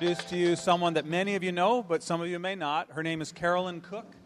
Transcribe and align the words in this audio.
Introduce 0.00 0.24
to 0.30 0.36
you 0.38 0.56
someone 0.56 0.94
that 0.94 1.04
many 1.04 1.34
of 1.34 1.42
you 1.42 1.52
know, 1.52 1.82
but 1.82 2.02
some 2.02 2.22
of 2.22 2.26
you 2.26 2.38
may 2.38 2.54
not. 2.54 2.90
Her 2.92 3.02
name 3.02 3.20
is 3.20 3.32
Carolyn 3.32 3.82
Cook. 3.82 4.16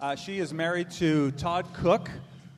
Uh, 0.00 0.14
she 0.14 0.38
is 0.38 0.54
married 0.54 0.92
to 0.92 1.32
Todd 1.32 1.66
Cook, 1.72 2.08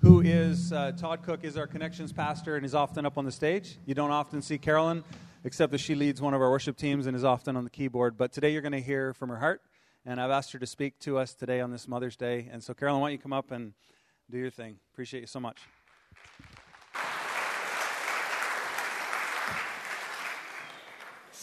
who 0.02 0.21
is 0.21 0.75
uh, 0.75 0.93
Todd 0.93 1.23
Cook 1.23 1.43
is 1.43 1.57
our 1.57 1.66
connections 1.66 2.12
pastor 2.12 2.55
and 2.55 2.66
is 2.66 2.75
often 2.75 3.07
up 3.07 3.16
on 3.16 3.25
the 3.25 3.33
stage. 3.33 3.79
You 3.87 3.95
don't 3.95 4.11
often 4.11 4.43
see 4.43 4.59
Carolyn, 4.59 5.05
except 5.43 5.73
that 5.73 5.79
she 5.79 5.95
leads 5.95 6.21
one 6.21 6.35
of 6.35 6.43
our 6.43 6.51
worship 6.51 6.77
teams 6.77 7.07
and 7.07 7.16
is 7.16 7.25
often 7.25 7.57
on 7.57 7.65
the 7.65 7.71
keyboard. 7.71 8.19
But 8.19 8.30
today 8.30 8.52
you're 8.52 8.61
going 8.61 8.73
to 8.73 8.83
hear 8.83 9.15
from 9.15 9.30
her 9.30 9.38
heart, 9.38 9.63
and 10.05 10.21
I've 10.21 10.30
asked 10.30 10.52
her 10.52 10.59
to 10.59 10.66
speak 10.66 10.99
to 10.99 11.16
us 11.16 11.33
today 11.33 11.63
on 11.63 11.71
this 11.71 11.88
Mother's 11.88 12.16
Day. 12.16 12.51
And 12.52 12.63
so, 12.63 12.74
Carolyn, 12.74 13.01
why 13.01 13.09
don't 13.09 13.13
you 13.13 13.19
come 13.19 13.33
up 13.33 13.52
and 13.52 13.73
do 14.30 14.37
your 14.37 14.51
thing? 14.51 14.77
Appreciate 14.93 15.23
you 15.23 15.27
so 15.27 15.41
much. 15.41 15.57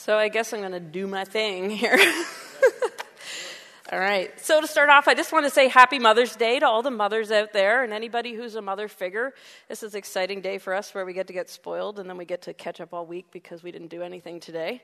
So 0.04 0.18
I 0.18 0.28
guess 0.28 0.52
I'm 0.52 0.60
going 0.60 0.74
to 0.74 0.82
do 0.82 1.08
my 1.08 1.24
thing 1.24 1.70
here. 1.70 1.98
all 3.90 3.98
right. 3.98 4.38
So 4.38 4.60
to 4.60 4.68
start 4.68 4.90
off, 4.90 5.08
I 5.08 5.14
just 5.14 5.32
want 5.32 5.46
to 5.46 5.50
say 5.50 5.70
Happy 5.70 5.98
Mother's 5.98 6.36
Day 6.36 6.60
to 6.60 6.68
all 6.68 6.82
the 6.82 6.92
mothers 6.92 7.32
out 7.32 7.54
there 7.54 7.86
and 7.86 7.94
anybody 7.94 8.34
who's 8.34 8.56
a 8.56 8.62
mother 8.62 8.90
figure. 8.90 9.34
This 9.70 9.82
is 9.82 9.94
an 9.94 10.00
exciting 10.00 10.42
day 10.42 10.58
for 10.58 10.74
us 10.74 10.94
where 10.94 11.06
we 11.06 11.14
get 11.14 11.28
to 11.28 11.34
get 11.34 11.50
spoiled 11.50 12.00
and 12.00 12.10
then 12.10 12.18
we 12.18 12.26
get 12.26 12.42
to 12.42 12.54
catch 12.54 12.82
up 12.82 12.94
all 12.94 13.06
week 13.06 13.28
because 13.32 13.64
we 13.64 13.72
didn't 13.72 13.88
do 13.88 14.02
anything 14.02 14.42
today. 14.42 14.82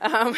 Um, 0.00 0.36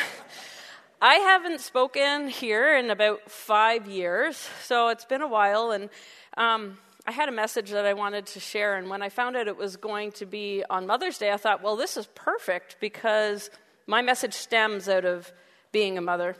I 1.02 1.16
haven't 1.16 1.60
spoken 1.60 2.28
here 2.28 2.74
in 2.74 2.88
about 2.88 3.30
five 3.30 3.86
years, 3.86 4.48
so 4.64 4.88
it's 4.88 5.04
been 5.04 5.20
a 5.20 5.28
while, 5.28 5.72
and 5.72 5.90
um, 6.38 6.78
I 7.06 7.12
had 7.12 7.28
a 7.28 7.32
message 7.32 7.70
that 7.72 7.84
I 7.84 7.92
wanted 7.92 8.24
to 8.28 8.40
share. 8.40 8.76
And 8.76 8.88
when 8.88 9.02
I 9.02 9.10
found 9.10 9.36
out 9.36 9.46
it 9.46 9.58
was 9.58 9.76
going 9.76 10.12
to 10.12 10.24
be 10.24 10.64
on 10.70 10.86
Mother's 10.86 11.18
Day, 11.18 11.32
I 11.32 11.36
thought, 11.36 11.62
well, 11.62 11.76
this 11.76 11.98
is 11.98 12.08
perfect 12.14 12.76
because 12.80 13.50
my 13.86 14.02
message 14.02 14.34
stems 14.34 14.88
out 14.88 15.04
of 15.04 15.32
being 15.70 15.96
a 15.96 16.00
mother. 16.00 16.36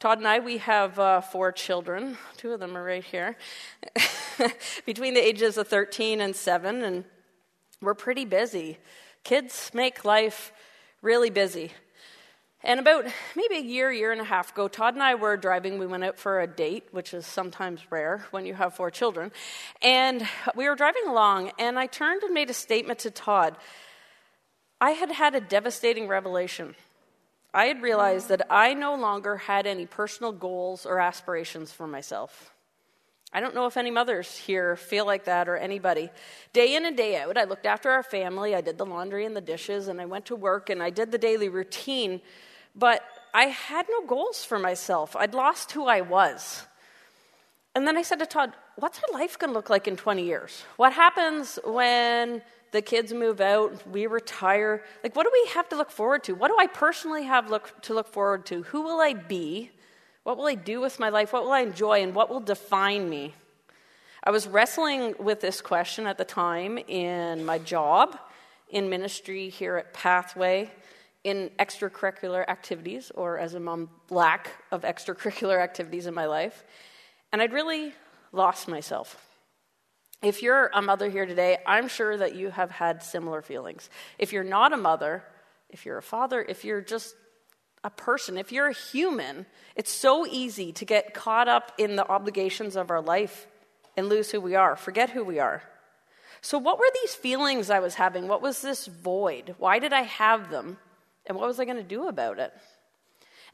Todd 0.00 0.18
and 0.18 0.26
I, 0.26 0.38
we 0.38 0.58
have 0.58 0.98
uh, 0.98 1.20
four 1.20 1.52
children. 1.52 2.16
Two 2.36 2.52
of 2.52 2.60
them 2.60 2.76
are 2.76 2.82
right 2.82 3.04
here, 3.04 3.36
between 4.86 5.14
the 5.14 5.20
ages 5.20 5.56
of 5.58 5.68
13 5.68 6.20
and 6.20 6.34
7, 6.34 6.82
and 6.82 7.04
we're 7.80 7.94
pretty 7.94 8.24
busy. 8.24 8.78
Kids 9.24 9.70
make 9.74 10.04
life 10.04 10.52
really 11.02 11.30
busy. 11.30 11.72
And 12.62 12.80
about 12.80 13.06
maybe 13.36 13.56
a 13.56 13.62
year, 13.62 13.90
year 13.90 14.12
and 14.12 14.20
a 14.20 14.24
half 14.24 14.52
ago, 14.52 14.68
Todd 14.68 14.94
and 14.94 15.02
I 15.02 15.14
were 15.14 15.36
driving. 15.36 15.78
We 15.78 15.86
went 15.86 16.04
out 16.04 16.18
for 16.18 16.40
a 16.40 16.46
date, 16.46 16.88
which 16.90 17.14
is 17.14 17.26
sometimes 17.26 17.80
rare 17.90 18.26
when 18.32 18.44
you 18.44 18.54
have 18.54 18.74
four 18.74 18.90
children. 18.90 19.32
And 19.80 20.26
we 20.54 20.68
were 20.68 20.74
driving 20.74 21.04
along, 21.06 21.52
and 21.58 21.78
I 21.78 21.86
turned 21.86 22.22
and 22.22 22.34
made 22.34 22.50
a 22.50 22.54
statement 22.54 22.98
to 23.00 23.10
Todd. 23.10 23.56
I 24.80 24.92
had 24.92 25.10
had 25.10 25.34
a 25.34 25.40
devastating 25.40 26.08
revelation. 26.08 26.74
I 27.52 27.66
had 27.66 27.82
realized 27.82 28.28
that 28.28 28.46
I 28.50 28.74
no 28.74 28.94
longer 28.94 29.36
had 29.36 29.66
any 29.66 29.86
personal 29.86 30.32
goals 30.32 30.86
or 30.86 31.00
aspirations 31.00 31.72
for 31.72 31.86
myself. 31.86 32.54
I 33.32 33.40
don't 33.40 33.54
know 33.54 33.66
if 33.66 33.76
any 33.76 33.90
mothers 33.90 34.36
here 34.36 34.74
feel 34.76 35.06
like 35.06 35.24
that 35.24 35.48
or 35.48 35.56
anybody. 35.56 36.10
Day 36.52 36.74
in 36.74 36.84
and 36.84 36.96
day 36.96 37.20
out, 37.20 37.36
I 37.36 37.44
looked 37.44 37.66
after 37.66 37.90
our 37.90 38.02
family, 38.02 38.54
I 38.54 38.60
did 38.60 38.78
the 38.78 38.86
laundry 38.86 39.24
and 39.24 39.36
the 39.36 39.40
dishes, 39.40 39.86
and 39.86 40.00
I 40.00 40.06
went 40.06 40.26
to 40.26 40.36
work 40.36 40.70
and 40.70 40.82
I 40.82 40.90
did 40.90 41.12
the 41.12 41.18
daily 41.18 41.48
routine, 41.48 42.20
but 42.74 43.04
I 43.32 43.44
had 43.44 43.86
no 43.88 44.06
goals 44.06 44.44
for 44.44 44.58
myself. 44.58 45.14
I'd 45.14 45.34
lost 45.34 45.72
who 45.72 45.86
I 45.86 46.00
was. 46.00 46.66
And 47.74 47.86
then 47.86 47.96
I 47.96 48.02
said 48.02 48.18
to 48.18 48.26
Todd, 48.26 48.52
What's 48.76 48.98
our 48.98 49.18
life 49.18 49.38
going 49.38 49.50
to 49.50 49.54
look 49.54 49.68
like 49.68 49.86
in 49.86 49.96
20 49.96 50.24
years? 50.24 50.64
What 50.76 50.94
happens 50.94 51.58
when 51.64 52.40
the 52.72 52.82
kids 52.82 53.12
move 53.12 53.40
out, 53.40 53.86
we 53.88 54.06
retire? 54.06 54.84
Like, 55.02 55.16
what 55.16 55.24
do 55.24 55.30
we 55.32 55.50
have 55.50 55.68
to 55.70 55.76
look 55.76 55.90
forward 55.90 56.24
to? 56.24 56.34
What 56.34 56.48
do 56.48 56.56
I 56.58 56.66
personally 56.66 57.24
have 57.24 57.50
look, 57.50 57.82
to 57.82 57.94
look 57.94 58.08
forward 58.08 58.46
to? 58.46 58.62
Who 58.64 58.82
will 58.82 59.00
I 59.00 59.14
be? 59.14 59.70
What 60.22 60.36
will 60.36 60.46
I 60.46 60.54
do 60.54 60.80
with 60.80 61.00
my 61.00 61.08
life? 61.08 61.32
What 61.32 61.44
will 61.44 61.52
I 61.52 61.60
enjoy? 61.60 62.02
And 62.02 62.14
what 62.14 62.30
will 62.30 62.40
define 62.40 63.08
me? 63.08 63.34
I 64.22 64.30
was 64.30 64.46
wrestling 64.46 65.14
with 65.18 65.40
this 65.40 65.60
question 65.60 66.06
at 66.06 66.18
the 66.18 66.24
time 66.24 66.78
in 66.78 67.44
my 67.44 67.58
job, 67.58 68.18
in 68.68 68.90
ministry 68.90 69.48
here 69.48 69.76
at 69.76 69.94
Pathway, 69.94 70.70
in 71.24 71.50
extracurricular 71.58 72.46
activities, 72.46 73.10
or 73.14 73.38
as 73.38 73.54
a 73.54 73.60
mom, 73.60 73.88
lack 74.10 74.50
of 74.70 74.82
extracurricular 74.82 75.58
activities 75.62 76.06
in 76.06 76.14
my 76.14 76.26
life. 76.26 76.64
And 77.32 77.40
I'd 77.40 77.52
really 77.52 77.94
lost 78.32 78.68
myself. 78.68 79.29
If 80.22 80.42
you're 80.42 80.70
a 80.74 80.82
mother 80.82 81.08
here 81.08 81.24
today, 81.24 81.58
I'm 81.66 81.88
sure 81.88 82.16
that 82.16 82.34
you 82.34 82.50
have 82.50 82.70
had 82.70 83.02
similar 83.02 83.40
feelings. 83.40 83.88
If 84.18 84.32
you're 84.32 84.44
not 84.44 84.72
a 84.72 84.76
mother, 84.76 85.24
if 85.70 85.86
you're 85.86 85.98
a 85.98 86.02
father, 86.02 86.44
if 86.46 86.64
you're 86.64 86.82
just 86.82 87.14
a 87.82 87.90
person, 87.90 88.36
if 88.36 88.52
you're 88.52 88.68
a 88.68 88.74
human, 88.74 89.46
it's 89.76 89.90
so 89.90 90.26
easy 90.26 90.72
to 90.72 90.84
get 90.84 91.14
caught 91.14 91.48
up 91.48 91.72
in 91.78 91.96
the 91.96 92.06
obligations 92.06 92.76
of 92.76 92.90
our 92.90 93.00
life 93.00 93.46
and 93.96 94.08
lose 94.08 94.30
who 94.30 94.40
we 94.40 94.54
are, 94.54 94.76
forget 94.76 95.10
who 95.10 95.24
we 95.24 95.38
are. 95.38 95.62
So, 96.42 96.58
what 96.58 96.78
were 96.78 96.90
these 97.02 97.14
feelings 97.14 97.70
I 97.70 97.80
was 97.80 97.94
having? 97.94 98.28
What 98.28 98.42
was 98.42 98.60
this 98.60 98.86
void? 98.86 99.54
Why 99.58 99.78
did 99.78 99.92
I 99.92 100.02
have 100.02 100.50
them? 100.50 100.78
And 101.26 101.36
what 101.36 101.46
was 101.46 101.60
I 101.60 101.64
going 101.64 101.76
to 101.76 101.82
do 101.82 102.08
about 102.08 102.38
it? 102.38 102.52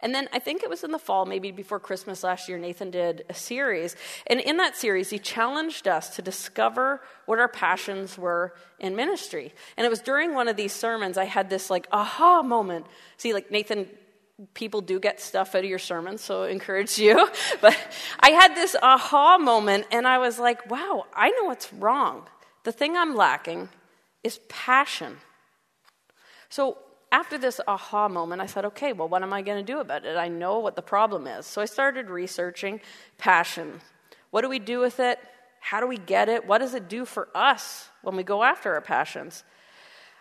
And 0.01 0.15
then 0.15 0.29
I 0.33 0.39
think 0.39 0.62
it 0.62 0.71
was 0.71 0.84
in 0.84 0.93
the 0.93 0.99
fall, 0.99 1.25
maybe 1.25 1.51
before 1.51 1.81
Christmas 1.81 2.23
last 2.23 2.49
year, 2.49 2.59
Nathan 2.59 2.91
did 2.91 3.25
a 3.29 3.34
series. 3.34 3.97
And 4.27 4.41
in 4.41 4.59
that 4.59 4.77
series, 4.77 5.11
he 5.11 5.19
challenged 5.19 5.89
us 5.89 6.15
to 6.17 6.23
discover 6.23 7.01
what 7.25 7.39
our 7.39 7.49
passions 7.49 8.19
were 8.19 8.55
in 8.79 8.95
ministry. 8.95 9.55
And 9.77 9.87
it 9.87 9.91
was 9.91 10.01
during 10.01 10.34
one 10.34 10.49
of 10.49 10.57
these 10.57 10.73
sermons 10.73 11.17
I 11.17 11.25
had 11.25 11.49
this 11.49 11.71
like 11.71 11.87
aha 11.93 12.43
moment. 12.43 12.87
See, 13.17 13.33
like 13.33 13.51
Nathan, 13.51 13.89
people 14.55 14.83
do 14.83 15.01
get 15.01 15.21
stuff 15.21 15.55
out 15.55 15.65
of 15.65 15.71
your 15.71 15.79
sermons, 15.79 16.21
so 16.21 16.45
I 16.45 16.51
encourage 16.51 16.99
you. 16.99 17.28
But 17.61 17.77
I 18.21 18.31
had 18.31 18.55
this 18.55 18.77
aha 18.83 19.39
moment, 19.39 19.87
and 19.91 20.07
I 20.07 20.19
was 20.19 20.39
like, 20.39 20.71
wow, 20.71 21.07
I 21.15 21.31
know 21.31 21.45
what's 21.45 21.73
wrong. 21.73 22.28
The 22.65 22.73
thing 22.73 22.97
I'm 22.97 23.15
lacking 23.15 23.71
is 24.23 24.41
passion. 24.49 25.17
So 26.49 26.78
after 27.16 27.38
this 27.38 27.62
aha 27.66 28.09
moment, 28.09 28.43
I 28.43 28.47
thought, 28.47 28.66
okay, 28.66 28.93
well, 28.93 29.09
what 29.09 29.22
am 29.22 29.32
I 29.32 29.41
going 29.41 29.65
to 29.65 29.72
do 29.72 29.81
about 29.81 30.04
it? 30.04 30.19
I 30.19 30.28
know 30.28 30.59
what 30.59 30.77
the 30.77 30.82
problem 30.82 31.27
is. 31.27 31.47
So 31.47 31.62
I 31.62 31.65
started 31.65 32.10
researching 32.10 32.78
passion. 33.16 33.81
What 34.32 34.43
do 34.43 34.50
we 34.50 34.59
do 34.59 34.81
with 34.81 35.00
it? 35.00 35.19
How 35.60 35.81
do 35.81 35.87
we 35.87 35.97
get 35.97 36.28
it? 36.28 36.47
What 36.47 36.59
does 36.59 36.75
it 36.75 36.91
do 36.91 37.06
for 37.06 37.28
us 37.34 37.88
when 38.03 38.16
we 38.16 38.22
go 38.22 38.43
after 38.43 38.75
our 38.75 38.82
passions? 38.82 39.44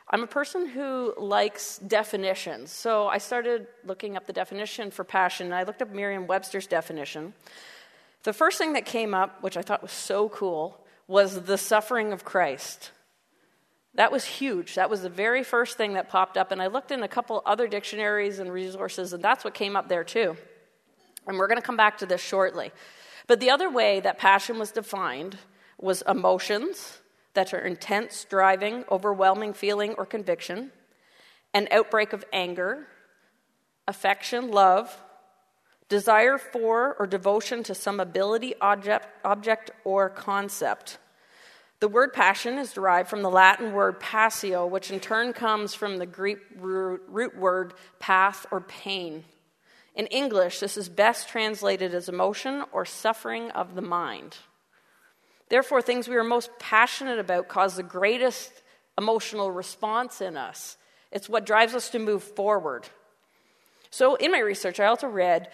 I'm 0.09 0.23
a 0.23 0.27
person 0.27 0.69
who 0.69 1.13
likes 1.17 1.79
definitions. 1.79 2.71
So 2.71 3.09
I 3.09 3.17
started 3.17 3.67
looking 3.83 4.15
up 4.15 4.25
the 4.25 4.31
definition 4.31 4.89
for 4.89 5.03
passion, 5.03 5.47
and 5.47 5.55
I 5.55 5.63
looked 5.63 5.81
up 5.81 5.91
Merriam 5.91 6.27
Webster's 6.27 6.65
definition. 6.65 7.33
The 8.23 8.31
first 8.31 8.57
thing 8.57 8.71
that 8.71 8.85
came 8.85 9.13
up, 9.13 9.43
which 9.43 9.57
I 9.57 9.63
thought 9.63 9.81
was 9.81 9.91
so 9.91 10.29
cool, 10.29 10.79
was 11.09 11.41
the 11.41 11.57
suffering 11.57 12.13
of 12.13 12.23
Christ. 12.23 12.91
That 13.95 14.11
was 14.11 14.25
huge. 14.25 14.75
That 14.75 14.89
was 14.89 15.01
the 15.01 15.09
very 15.09 15.43
first 15.43 15.77
thing 15.77 15.93
that 15.93 16.09
popped 16.09 16.37
up. 16.37 16.51
And 16.51 16.61
I 16.61 16.67
looked 16.67 16.91
in 16.91 17.01
a 17.01 17.07
couple 17.07 17.41
other 17.45 17.67
dictionaries 17.67 18.39
and 18.39 18.51
resources, 18.51 19.13
and 19.13 19.23
that's 19.23 19.43
what 19.43 19.53
came 19.53 19.75
up 19.75 19.87
there 19.87 20.03
too. 20.03 20.35
And 21.27 21.37
we're 21.37 21.47
going 21.47 21.59
to 21.59 21.65
come 21.65 21.77
back 21.77 21.97
to 21.99 22.05
this 22.05 22.21
shortly. 22.21 22.71
But 23.27 23.39
the 23.39 23.49
other 23.49 23.69
way 23.69 24.01
that 24.01 24.19
passion 24.19 24.59
was 24.59 24.71
defined 24.71 25.37
was 25.79 26.03
emotions 26.07 26.99
that 27.33 27.53
are 27.53 27.59
intense, 27.59 28.25
driving, 28.25 28.85
overwhelming 28.91 29.53
feeling 29.53 29.95
or 29.97 30.05
conviction, 30.05 30.71
an 31.53 31.67
outbreak 31.71 32.13
of 32.13 32.23
anger, 32.31 32.87
affection, 33.87 34.51
love, 34.51 35.01
desire 35.89 36.37
for 36.37 36.95
or 36.99 37.07
devotion 37.07 37.63
to 37.63 37.75
some 37.75 37.99
ability, 37.99 38.55
object, 38.59 39.07
object 39.23 39.71
or 39.83 40.09
concept 40.09 40.97
the 41.79 41.87
word 41.87 42.13
passion 42.13 42.57
is 42.57 42.73
derived 42.73 43.09
from 43.09 43.21
the 43.21 43.29
Latin 43.29 43.73
word 43.73 43.99
passio, 43.99 44.65
which 44.65 44.91
in 44.91 44.99
turn 44.99 45.33
comes 45.33 45.73
from 45.73 45.97
the 45.97 46.05
Greek 46.05 46.39
root 46.57 47.37
word 47.37 47.73
path 47.99 48.45
or 48.49 48.61
pain. 48.61 49.25
In 49.93 50.07
English, 50.07 50.59
this 50.59 50.77
is 50.77 50.89
best 50.89 51.29
translated 51.29 51.93
as 51.93 52.09
emotion 52.09 52.63
or 52.71 52.85
suffering 52.85 53.51
of 53.51 53.75
the 53.75 53.81
mind. 53.81 54.37
Therefore, 55.49 55.81
things 55.81 56.07
we 56.07 56.15
are 56.15 56.23
most 56.23 56.49
passionate 56.59 57.19
about 57.19 57.47
cause 57.47 57.75
the 57.75 57.83
greatest 57.83 58.51
emotional 58.97 59.51
response 59.51 60.21
in 60.21 60.37
us. 60.37 60.77
It's 61.11 61.29
what 61.29 61.45
drives 61.45 61.75
us 61.75 61.89
to 61.89 61.99
move 61.99 62.23
forward. 62.23 62.87
So, 63.89 64.15
in 64.15 64.31
my 64.31 64.39
research, 64.39 64.79
I 64.79 64.85
also 64.85 65.07
read 65.07 65.49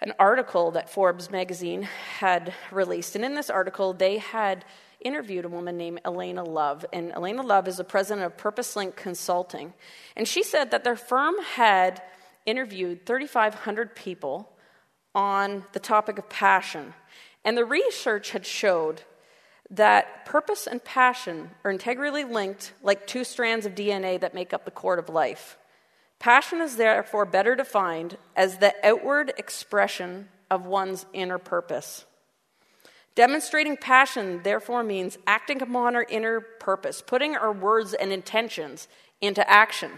an 0.00 0.12
article 0.18 0.72
that 0.72 0.90
Forbes 0.90 1.30
magazine 1.30 1.82
had 2.18 2.52
released. 2.70 3.14
And 3.14 3.24
in 3.24 3.34
this 3.34 3.48
article, 3.48 3.92
they 3.92 4.18
had 4.18 4.64
interviewed 5.04 5.44
a 5.44 5.48
woman 5.48 5.76
named 5.76 6.00
Alaina 6.04 6.44
Love. 6.44 6.84
And 6.92 7.12
Alaina 7.12 7.42
Love 7.42 7.68
is 7.68 7.76
the 7.76 7.84
president 7.84 8.26
of 8.26 8.36
Purpose 8.36 8.74
Link 8.76 8.96
Consulting. 8.96 9.74
And 10.16 10.26
she 10.26 10.42
said 10.42 10.70
that 10.70 10.84
their 10.84 10.96
firm 10.96 11.34
had 11.54 12.02
interviewed 12.46 13.06
3,500 13.06 13.94
people 13.94 14.48
on 15.14 15.64
the 15.72 15.80
topic 15.80 16.18
of 16.18 16.28
passion. 16.28 16.94
And 17.44 17.56
the 17.56 17.64
research 17.64 18.30
had 18.30 18.46
showed 18.46 19.02
that 19.70 20.26
purpose 20.26 20.66
and 20.66 20.84
passion 20.84 21.50
are 21.64 21.70
integrally 21.70 22.24
linked 22.24 22.72
like 22.82 23.06
two 23.06 23.24
strands 23.24 23.66
of 23.66 23.74
DNA 23.74 24.20
that 24.20 24.34
make 24.34 24.52
up 24.52 24.64
the 24.64 24.70
cord 24.70 24.98
of 24.98 25.08
life. 25.08 25.56
Passion 26.18 26.60
is 26.60 26.76
therefore 26.76 27.24
better 27.24 27.56
defined 27.56 28.16
as 28.36 28.58
the 28.58 28.74
outward 28.86 29.32
expression 29.38 30.28
of 30.50 30.66
one's 30.66 31.06
inner 31.12 31.38
purpose. 31.38 32.04
Demonstrating 33.14 33.76
passion, 33.76 34.40
therefore, 34.42 34.82
means 34.82 35.18
acting 35.26 35.60
upon 35.60 35.96
our 35.96 36.06
inner 36.08 36.40
purpose, 36.40 37.02
putting 37.02 37.36
our 37.36 37.52
words 37.52 37.94
and 37.94 38.12
intentions 38.12 38.88
into 39.20 39.48
action. 39.48 39.90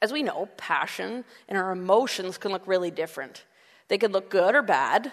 As 0.00 0.12
we 0.12 0.22
know, 0.22 0.48
passion 0.56 1.24
and 1.48 1.58
our 1.58 1.70
emotions 1.70 2.38
can 2.38 2.50
look 2.50 2.66
really 2.66 2.90
different. 2.90 3.44
They 3.88 3.98
can 3.98 4.12
look 4.12 4.30
good 4.30 4.54
or 4.54 4.62
bad, 4.62 5.12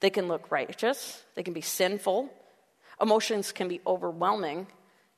they 0.00 0.10
can 0.10 0.28
look 0.28 0.50
righteous, 0.50 1.22
they 1.34 1.42
can 1.42 1.54
be 1.54 1.60
sinful, 1.60 2.30
emotions 3.00 3.52
can 3.52 3.68
be 3.68 3.80
overwhelming, 3.86 4.66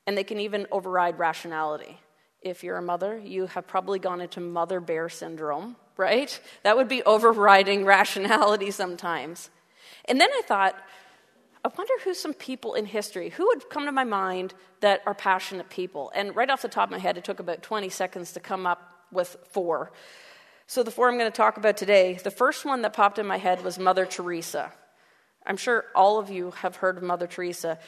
and 0.07 0.17
they 0.17 0.23
can 0.23 0.39
even 0.39 0.65
override 0.71 1.19
rationality 1.19 1.99
if 2.45 2.63
you're 2.63 2.77
a 2.77 2.81
mother, 2.81 3.17
you 3.17 3.47
have 3.47 3.65
probably 3.65 3.97
gone 3.97 4.21
into 4.21 4.39
mother 4.39 4.79
bear 4.79 5.09
syndrome, 5.09 5.75
right? 5.97 6.39
That 6.61 6.77
would 6.77 6.87
be 6.87 7.01
overriding 7.03 7.83
rationality 7.85 8.71
sometimes. 8.71 9.49
And 10.05 10.19
then 10.19 10.29
I 10.31 10.41
thought, 10.47 10.75
I 11.63 11.69
wonder 11.75 11.93
who 12.03 12.13
some 12.13 12.33
people 12.33 12.75
in 12.75 12.85
history, 12.85 13.29
who 13.29 13.47
would 13.47 13.69
come 13.69 13.85
to 13.85 13.91
my 13.91 14.03
mind 14.03 14.53
that 14.81 15.01
are 15.05 15.15
passionate 15.15 15.69
people? 15.69 16.11
And 16.15 16.35
right 16.35 16.49
off 16.49 16.61
the 16.61 16.67
top 16.67 16.89
of 16.89 16.91
my 16.91 16.99
head, 16.99 17.17
it 17.17 17.23
took 17.23 17.39
about 17.39 17.63
20 17.63 17.89
seconds 17.89 18.33
to 18.33 18.39
come 18.39 18.67
up 18.67 18.91
with 19.11 19.37
four. 19.49 19.91
So 20.67 20.83
the 20.83 20.91
four 20.91 21.09
I'm 21.09 21.17
going 21.17 21.31
to 21.31 21.35
talk 21.35 21.57
about 21.57 21.77
today, 21.77 22.19
the 22.23 22.31
first 22.31 22.65
one 22.65 22.81
that 22.83 22.93
popped 22.93 23.19
in 23.19 23.25
my 23.25 23.37
head 23.37 23.63
was 23.63 23.79
Mother 23.79 24.05
Teresa. 24.05 24.71
I'm 25.45 25.57
sure 25.57 25.85
all 25.95 26.19
of 26.19 26.29
you 26.29 26.51
have 26.51 26.77
heard 26.77 26.97
of 26.97 27.03
Mother 27.03 27.27
Teresa 27.27 27.79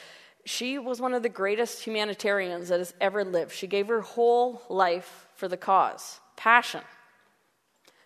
she 0.48 0.78
was 0.78 0.98
one 0.98 1.12
of 1.12 1.22
the 1.22 1.28
greatest 1.28 1.84
humanitarians 1.84 2.68
that 2.68 2.78
has 2.78 2.94
ever 3.02 3.22
lived. 3.22 3.52
She 3.52 3.66
gave 3.66 3.88
her 3.88 4.00
whole 4.00 4.62
life 4.70 5.26
for 5.34 5.46
the 5.46 5.58
cause, 5.58 6.20
passion. 6.36 6.80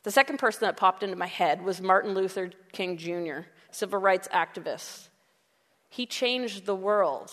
The 0.03 0.11
second 0.11 0.39
person 0.39 0.63
that 0.63 0.77
popped 0.77 1.05
into 1.05 1.15
my 1.15 1.27
head 1.27 1.63
was 1.63 1.81
Martin 1.81 2.15
Luther 2.15 2.51
King 2.73 2.97
Jr., 2.97 3.47
civil 3.73 3.99
rights 3.99 4.29
activist. 4.33 5.09
He 5.89 6.07
changed 6.07 6.65
the 6.65 6.75
world. 6.75 7.33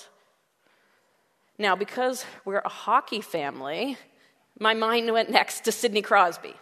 Now, 1.57 1.75
because 1.75 2.25
we're 2.45 2.61
a 2.63 2.69
hockey 2.69 3.21
family, 3.21 3.97
my 4.59 4.73
mind 4.73 5.11
went 5.11 5.29
next 5.29 5.65
to 5.65 5.71
Sidney 5.71 6.01
Crosby. 6.01 6.55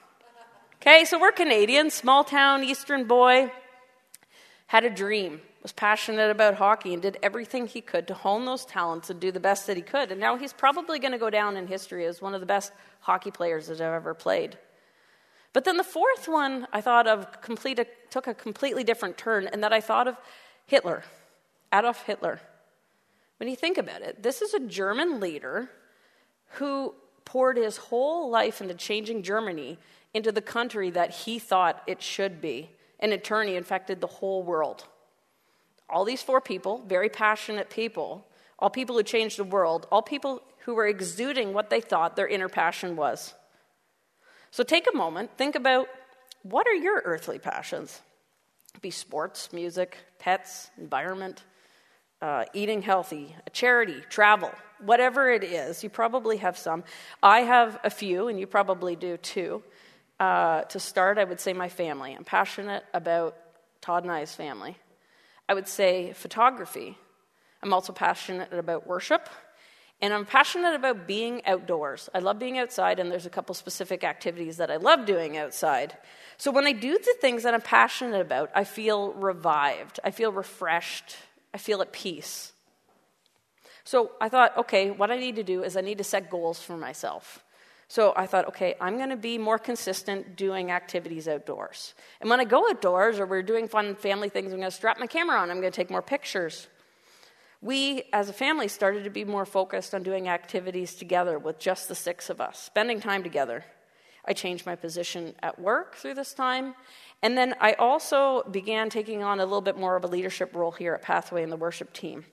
Okay, 0.82 1.06
so 1.06 1.20
we're 1.20 1.32
Canadian, 1.32 1.90
small 1.90 2.24
town, 2.24 2.64
eastern 2.64 3.06
boy, 3.06 3.52
had 4.68 4.84
a 4.84 4.90
dream 4.90 5.42
was 5.68 5.74
passionate 5.74 6.32
about 6.32 6.56
hockey 6.56 6.94
and 6.94 7.02
did 7.02 7.18
everything 7.22 7.68
he 7.68 7.82
could 7.82 8.08
to 8.08 8.14
hone 8.14 8.46
those 8.46 8.64
talents 8.64 9.10
and 9.10 9.20
do 9.20 9.34
the 9.34 9.40
best 9.40 9.68
that 9.68 9.76
he 9.76 9.84
could. 9.84 10.12
And 10.12 10.20
now 10.22 10.38
he's 10.38 10.54
probably 10.54 10.98
going 10.98 11.12
to 11.12 11.18
go 11.18 11.30
down 11.30 11.58
in 11.58 11.68
history 11.68 12.06
as 12.06 12.22
one 12.22 12.34
of 12.34 12.40
the 12.40 12.46
best 12.46 12.72
hockey 13.02 13.32
players 13.32 13.68
that 13.68 13.82
I've 13.82 13.94
ever 13.94 14.14
played. 14.14 14.58
But 15.54 15.66
then 15.66 15.78
the 15.78 15.84
fourth 15.84 16.28
one 16.28 16.68
I 16.72 16.82
thought 16.82 17.08
of 17.08 17.42
complete, 17.42 17.80
took 18.10 18.28
a 18.28 18.34
completely 18.34 18.84
different 18.84 19.18
turn, 19.18 19.48
and 19.48 19.64
that 19.64 19.74
I 19.74 19.82
thought 19.82 20.08
of 20.08 20.18
Hitler, 20.66 21.04
Adolf 21.74 22.04
Hitler. 22.04 22.40
When 23.38 23.50
you 23.50 23.56
think 23.56 23.78
about 23.78 24.02
it, 24.02 24.24
this 24.24 24.42
is 24.42 24.54
a 24.54 24.60
German 24.60 25.20
leader 25.20 25.70
who 26.52 26.94
poured 27.26 27.58
his 27.58 27.78
whole 27.78 28.30
life 28.30 28.62
into 28.62 28.74
changing 28.74 29.24
Germany 29.24 29.78
into 30.14 30.32
the 30.32 30.42
country 30.42 30.90
that 30.92 31.12
he 31.12 31.40
thought 31.40 31.84
it 31.86 32.02
should 32.02 32.42
be. 32.42 32.70
And 33.00 33.14
in 33.14 33.20
turn, 33.20 33.48
he 33.48 33.56
infected 33.56 34.02
the 34.02 34.08
whole 34.08 34.44
world 34.44 34.86
all 35.90 36.04
these 36.04 36.22
four 36.22 36.42
people, 36.42 36.84
very 36.86 37.10
passionate 37.10 37.70
people, 37.70 38.28
all 38.60 38.70
people 38.70 38.98
who 38.98 39.04
changed 39.04 39.38
the 39.38 39.44
world, 39.44 39.88
all 39.92 40.02
people 40.02 40.42
who 40.60 40.76
were 40.76 40.88
exuding 40.88 41.54
what 41.54 41.70
they 41.70 41.80
thought 41.80 42.16
their 42.16 42.28
inner 42.28 42.50
passion 42.50 42.96
was. 42.96 43.34
So 44.52 44.64
take 44.64 44.88
a 44.92 44.96
moment, 44.96 45.32
think 45.38 45.56
about 45.56 45.88
what 46.44 46.68
are 46.68 46.74
your 46.74 47.02
earthly 47.06 47.40
passions? 47.40 48.02
Be 48.82 48.92
sports, 48.92 49.52
music, 49.52 49.98
pets, 50.20 50.70
environment, 50.78 51.44
uh, 52.22 52.46
eating 52.54 52.82
healthy, 52.82 53.36
a 53.46 53.50
charity, 53.50 54.02
travel, 54.10 54.52
whatever 54.80 55.30
it 55.32 55.44
is. 55.44 55.84
You 55.84 55.90
probably 55.90 56.38
have 56.38 56.58
some. 56.58 56.84
I 57.22 57.42
have 57.42 57.80
a 57.84 57.90
few, 57.90 58.28
and 58.28 58.40
you 58.40 58.48
probably 58.48 58.96
do 58.96 59.18
too. 59.18 59.64
Uh, 60.20 60.62
to 60.64 60.80
start, 60.80 61.18
I 61.18 61.24
would 61.24 61.40
say 61.40 61.54
my 61.54 61.70
family. 61.70 62.14
I'm 62.14 62.24
passionate 62.24 62.84
about 62.94 63.36
Todd 63.82 64.04
and 64.04 64.12
I's 64.12 64.34
family. 64.34 64.78
I 65.48 65.54
would 65.54 65.68
say 65.68 66.14
photography. 66.14 66.98
I'm 67.62 67.74
also 67.74 67.94
passionate 67.94 68.52
about 68.52 68.88
worship, 68.88 69.30
and 70.02 70.14
I'm 70.14 70.26
passionate 70.26 70.76
about 70.76 71.08
being 71.08 71.46
outdoors. 71.46 72.10
I 72.14 72.20
love 72.20 72.38
being 72.38 72.58
outside, 72.58 73.00
and 73.00 73.12
there's 73.12 73.26
a 73.26 73.32
couple 73.32 73.56
specific 73.56 74.04
activities 74.04 74.58
that 74.58 74.70
I 74.70 74.78
love 74.78 75.06
doing 75.06 75.38
outside. 75.38 75.98
So 76.38 76.52
when 76.52 76.68
I 76.68 76.72
do 76.72 76.94
the 76.98 77.16
things 77.20 77.44
that 77.44 77.54
I'm 77.54 77.62
passionate 77.62 78.22
about, 78.22 78.52
I 78.54 78.64
feel 78.64 79.14
revived, 79.14 80.00
I 80.04 80.12
feel 80.12 80.32
refreshed, 80.32 81.16
I 81.54 81.58
feel 81.58 81.82
at 81.82 81.92
peace. 81.92 82.54
So 83.84 84.12
I 84.22 84.30
thought, 84.30 84.56
okay, 84.58 84.92
what 84.92 85.10
I 85.10 85.18
need 85.18 85.38
to 85.38 85.44
do 85.44 85.64
is 85.64 85.78
I 85.78 85.82
need 85.82 85.98
to 85.98 86.04
set 86.04 86.30
goals 86.30 86.62
for 86.62 86.78
myself. 86.78 87.44
So 87.88 88.14
I 88.18 88.26
thought, 88.28 88.50
okay, 88.50 88.76
I'm 88.82 88.98
going 88.98 89.12
to 89.12 89.16
be 89.16 89.38
more 89.38 89.58
consistent 89.58 90.36
doing 90.36 90.72
activities 90.72 91.28
outdoors. 91.28 91.94
And 92.20 92.30
when 92.30 92.42
I 92.42 92.44
go 92.44 92.70
outdoors 92.70 93.18
or 93.18 93.26
we're 93.26 93.44
doing 93.44 93.70
fun 93.70 93.96
family 93.96 94.28
things, 94.28 94.52
I'm 94.52 94.60
going 94.60 94.70
to 94.70 94.76
strap 94.76 95.00
my 95.00 95.08
camera 95.08 95.40
on, 95.40 95.50
I'm 95.50 95.62
going 95.62 95.72
to 95.72 95.76
take 95.76 95.90
more 95.90 96.02
pictures. 96.02 96.68
We, 97.62 98.04
as 98.14 98.30
a 98.30 98.34
family, 98.34 98.68
started 98.68 99.04
to 99.04 99.10
be 99.10 99.26
more 99.26 99.46
focused 99.46 99.96
on 99.96 100.04
doing 100.04 100.28
activities 100.28 100.94
together 100.94 101.40
with 101.40 101.60
just 101.60 101.88
the 101.88 101.96
six 101.96 102.30
of 102.30 102.40
us, 102.40 102.60
spending 102.60 103.00
time 103.00 103.24
together. 103.24 103.66
I 104.26 104.34
changed 104.34 104.66
my 104.66 104.76
position 104.76 105.34
at 105.42 105.60
work 105.60 105.96
through 105.96 106.16
this 106.16 106.34
time. 106.34 106.76
And 107.24 107.38
then 107.38 107.56
I 107.60 107.74
also 107.74 108.44
began 108.44 108.90
taking 108.90 109.24
on 109.24 109.40
a 109.40 109.46
little 109.46 109.62
bit 109.62 109.78
more 109.78 109.96
of 109.96 110.04
a 110.04 110.08
leadership 110.08 110.56
role 110.56 110.72
here 110.72 110.94
at 110.94 111.02
Pathway 111.02 111.44
in 111.44 111.50
the 111.50 111.58
worship 111.58 111.94
team. 111.94 112.26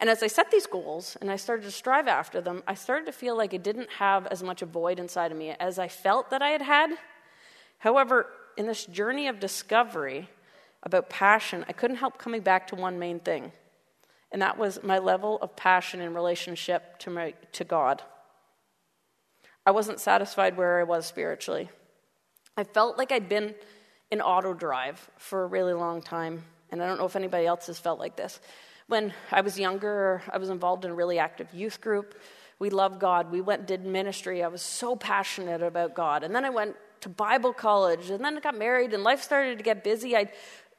And 0.00 0.10
as 0.10 0.22
I 0.22 0.26
set 0.26 0.50
these 0.50 0.66
goals 0.66 1.16
and 1.20 1.30
I 1.30 1.36
started 1.36 1.62
to 1.64 1.70
strive 1.70 2.08
after 2.08 2.40
them, 2.40 2.64
I 2.66 2.74
started 2.74 3.06
to 3.06 3.12
feel 3.12 3.36
like 3.36 3.54
it 3.54 3.62
didn't 3.62 3.90
have 3.98 4.26
as 4.26 4.42
much 4.42 4.60
a 4.62 4.66
void 4.66 4.98
inside 4.98 5.30
of 5.30 5.38
me 5.38 5.50
as 5.50 5.78
I 5.78 5.86
felt 5.86 6.30
that 6.30 6.42
I 6.42 6.48
had 6.48 6.62
had. 6.62 6.90
However, 7.78 8.26
in 8.56 8.66
this 8.66 8.86
journey 8.86 9.28
of 9.28 9.38
discovery 9.38 10.28
about 10.82 11.10
passion, 11.10 11.64
I 11.68 11.72
couldn't 11.72 11.96
help 11.96 12.18
coming 12.18 12.40
back 12.40 12.66
to 12.68 12.74
one 12.74 12.98
main 12.98 13.20
thing, 13.20 13.52
and 14.34 14.42
that 14.42 14.58
was 14.58 14.82
my 14.82 14.98
level 14.98 15.38
of 15.42 15.54
passion 15.54 16.00
in 16.00 16.12
relationship 16.12 16.98
to, 16.98 17.08
my, 17.08 17.34
to 17.52 17.62
God. 17.62 18.02
I 19.64 19.70
wasn't 19.70 20.00
satisfied 20.00 20.56
where 20.56 20.80
I 20.80 20.82
was 20.82 21.06
spiritually. 21.06 21.70
I 22.56 22.64
felt 22.64 22.98
like 22.98 23.12
I'd 23.12 23.28
been 23.28 23.54
in 24.10 24.20
auto 24.20 24.52
drive 24.52 25.08
for 25.18 25.44
a 25.44 25.46
really 25.46 25.72
long 25.72 26.02
time, 26.02 26.42
and 26.72 26.82
I 26.82 26.88
don't 26.88 26.98
know 26.98 27.06
if 27.06 27.14
anybody 27.14 27.46
else 27.46 27.68
has 27.68 27.78
felt 27.78 28.00
like 28.00 28.16
this. 28.16 28.40
When 28.88 29.14
I 29.30 29.40
was 29.40 29.56
younger, 29.56 30.20
I 30.28 30.38
was 30.38 30.50
involved 30.50 30.84
in 30.84 30.90
a 30.90 30.94
really 30.94 31.20
active 31.20 31.54
youth 31.54 31.80
group. 31.80 32.20
We 32.58 32.70
loved 32.70 32.98
God. 32.98 33.30
We 33.30 33.40
went 33.40 33.68
did 33.68 33.86
ministry. 33.86 34.42
I 34.42 34.48
was 34.48 34.62
so 34.62 34.96
passionate 34.96 35.62
about 35.62 35.94
God. 35.94 36.24
And 36.24 36.34
then 36.34 36.44
I 36.44 36.50
went 36.50 36.74
to 37.02 37.08
Bible 37.08 37.52
college, 37.52 38.10
and 38.10 38.24
then 38.24 38.36
I 38.36 38.40
got 38.40 38.58
married, 38.58 38.94
and 38.94 39.04
life 39.04 39.22
started 39.22 39.58
to 39.58 39.62
get 39.62 39.84
busy. 39.84 40.16
I'd 40.16 40.32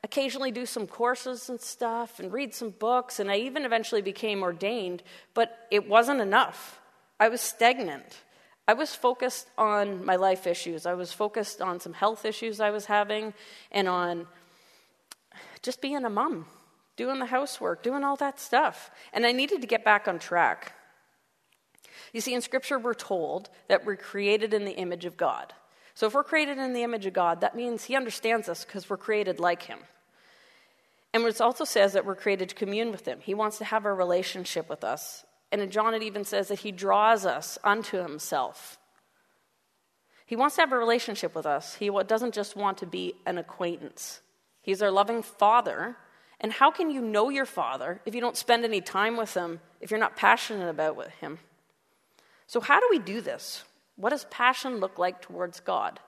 occasionally 0.05 0.51
do 0.51 0.67
some 0.67 0.85
courses 0.85 1.49
and 1.49 1.59
stuff 1.59 2.19
and 2.19 2.31
read 2.31 2.53
some 2.53 2.69
books, 2.69 3.19
and 3.19 3.31
I 3.31 3.37
even 3.37 3.65
eventually 3.65 4.03
became 4.03 4.43
ordained, 4.43 5.01
but 5.33 5.67
it 5.71 5.89
wasn't 5.89 6.21
enough. 6.21 6.79
I 7.19 7.27
was 7.27 7.41
stagnant. 7.41 8.21
I 8.67 8.73
was 8.73 8.93
focused 8.93 9.47
on 9.57 10.05
my 10.05 10.15
life 10.15 10.45
issues. 10.45 10.85
I 10.85 10.93
was 10.93 11.11
focused 11.11 11.59
on 11.59 11.79
some 11.79 11.93
health 11.93 12.23
issues 12.23 12.59
I 12.59 12.69
was 12.69 12.85
having 12.85 13.33
and 13.71 13.87
on 13.87 14.27
just 15.63 15.81
being 15.81 16.05
a 16.05 16.09
mom 16.09 16.45
doing 16.97 17.17
the 17.17 17.25
housework, 17.25 17.81
doing 17.81 18.03
all 18.03 18.15
that 18.17 18.39
stuff. 18.39 18.91
And 19.11 19.25
I 19.25 19.31
needed 19.31 19.61
to 19.61 19.67
get 19.67 19.83
back 19.83 20.07
on 20.07 20.19
track. 20.19 20.73
You 22.13 22.21
see, 22.21 22.35
in 22.35 22.41
Scripture, 22.41 22.77
we're 22.77 22.93
told 22.93 23.49
that 23.69 23.85
we're 23.85 23.95
created 23.95 24.53
in 24.53 24.65
the 24.65 24.73
image 24.73 25.05
of 25.05 25.17
God. 25.17 25.51
So 25.95 26.05
if 26.05 26.13
we're 26.13 26.23
created 26.23 26.59
in 26.59 26.73
the 26.73 26.83
image 26.83 27.07
of 27.07 27.13
God, 27.13 27.41
that 27.41 27.55
means 27.55 27.85
He 27.85 27.95
understands 27.95 28.47
us 28.47 28.63
because 28.63 28.87
we're 28.87 28.97
created 28.97 29.39
like 29.39 29.63
Him. 29.63 29.79
And 31.15 31.23
it 31.23 31.39
also 31.39 31.63
says 31.63 31.93
that 31.93 32.05
we're 32.05 32.13
created 32.13 32.49
to 32.49 32.55
commune 32.55 32.91
with 32.91 33.07
Him. 33.07 33.21
He 33.21 33.33
wants 33.33 33.57
to 33.59 33.63
have 33.63 33.85
a 33.85 33.93
relationship 33.93 34.67
with 34.67 34.83
us. 34.83 35.23
And 35.49 35.61
in 35.61 35.71
John, 35.71 35.93
it 35.93 36.03
even 36.03 36.25
says 36.25 36.49
that 36.49 36.59
He 36.59 36.73
draws 36.73 37.25
us 37.25 37.57
unto 37.63 38.01
Himself. 38.01 38.77
He 40.25 40.35
wants 40.35 40.55
to 40.55 40.63
have 40.63 40.73
a 40.73 40.77
relationship 40.77 41.33
with 41.33 41.45
us. 41.45 41.75
He 41.75 41.89
doesn't 42.05 42.33
just 42.33 42.57
want 42.57 42.79
to 42.79 42.85
be 42.85 43.13
an 43.25 43.37
acquaintance. 43.37 44.19
He's 44.61 44.81
our 44.81 44.91
loving 44.91 45.23
Father. 45.23 45.95
And 46.41 46.51
how 46.51 46.69
can 46.69 46.91
you 46.91 46.99
know 46.99 47.29
your 47.29 47.45
Father 47.45 48.01
if 48.05 48.13
you 48.13 48.19
don't 48.19 48.35
spend 48.35 48.65
any 48.65 48.81
time 48.81 49.15
with 49.15 49.33
Him, 49.35 49.61
if 49.79 49.91
you're 49.91 49.99
not 50.01 50.17
passionate 50.17 50.67
about 50.67 51.09
Him? 51.21 51.39
So, 52.45 52.59
how 52.59 52.81
do 52.81 52.87
we 52.91 52.99
do 52.99 53.21
this? 53.21 53.63
What 53.95 54.09
does 54.09 54.25
passion 54.25 54.81
look 54.81 54.99
like 54.99 55.21
towards 55.21 55.61
God? 55.61 56.01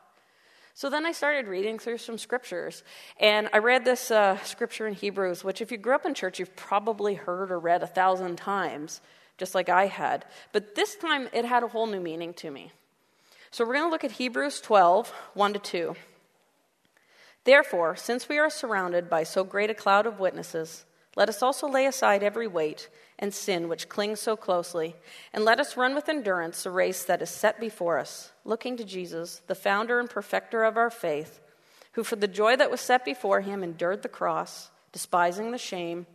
So 0.78 0.92
then 0.92 1.08
I 1.08 1.12
started 1.12 1.48
reading 1.48 1.80
through 1.80 1.98
some 1.98 2.20
scriptures, 2.20 2.84
and 3.20 3.50
I 3.52 3.58
read 3.58 3.84
this 3.84 4.12
uh, 4.12 4.38
scripture 4.44 4.86
in 4.86 4.94
Hebrews, 4.94 5.44
which, 5.44 5.60
if 5.60 5.72
you 5.72 5.78
grew 5.80 5.96
up 5.96 6.06
in 6.06 6.14
church, 6.14 6.38
you've 6.38 6.56
probably 6.56 7.16
heard 7.16 7.50
or 7.50 7.58
read 7.58 7.82
a 7.82 7.88
thousand 7.88 8.36
times, 8.36 9.02
just 9.40 9.56
like 9.56 9.70
I 9.70 9.88
had. 9.88 10.24
But 10.54 10.76
this 10.76 10.96
time 10.96 11.30
it 11.34 11.46
had 11.46 11.64
a 11.64 11.68
whole 11.68 11.88
new 11.88 12.00
meaning 12.00 12.32
to 12.36 12.52
me. 12.52 12.74
So 13.50 13.66
we're 13.66 13.74
going 13.74 13.88
to 13.88 13.90
look 13.90 14.04
at 14.04 14.12
Hebrews 14.12 14.62
12, 14.62 15.10
1 15.34 15.54
to 15.54 15.60
2. 15.60 15.96
Therefore, 17.44 17.96
since 17.96 18.30
we 18.30 18.38
are 18.38 18.52
surrounded 18.52 19.10
by 19.10 19.24
so 19.24 19.44
great 19.44 19.72
a 19.72 19.74
cloud 19.74 20.06
of 20.06 20.20
witnesses, 20.20 20.86
let 21.16 21.28
us 21.28 21.42
also 21.42 21.68
lay 21.68 21.88
aside 21.88 22.22
every 22.22 22.46
weight 22.46 22.88
and 23.20 23.34
sin 23.34 23.68
which 23.68 23.90
clings 23.90 24.20
so 24.20 24.36
closely, 24.36 24.96
and 25.34 25.44
let 25.44 25.60
us 25.60 25.78
run 25.78 25.96
with 25.96 26.10
endurance 26.10 26.64
the 26.64 26.72
race 26.72 27.04
that 27.04 27.22
is 27.22 27.30
set 27.30 27.60
before 27.60 27.98
us, 27.98 28.32
looking 28.46 28.78
to 28.78 28.84
Jesus, 28.84 29.42
the 29.48 29.56
founder 29.56 30.00
and 30.00 30.10
perfecter 30.10 30.64
of 30.64 30.78
our 30.78 30.90
faith, 30.90 31.40
who 31.94 32.04
for 32.04 32.16
the 32.16 32.28
joy 32.28 32.56
that 32.56 32.70
was 32.70 32.82
set 32.82 33.04
before 33.04 33.42
him 33.42 33.64
endured 33.64 34.04
the 34.04 34.10
cross, 34.10 34.70
despising 34.92 35.52
the 35.52 35.58
shame, 35.58 36.06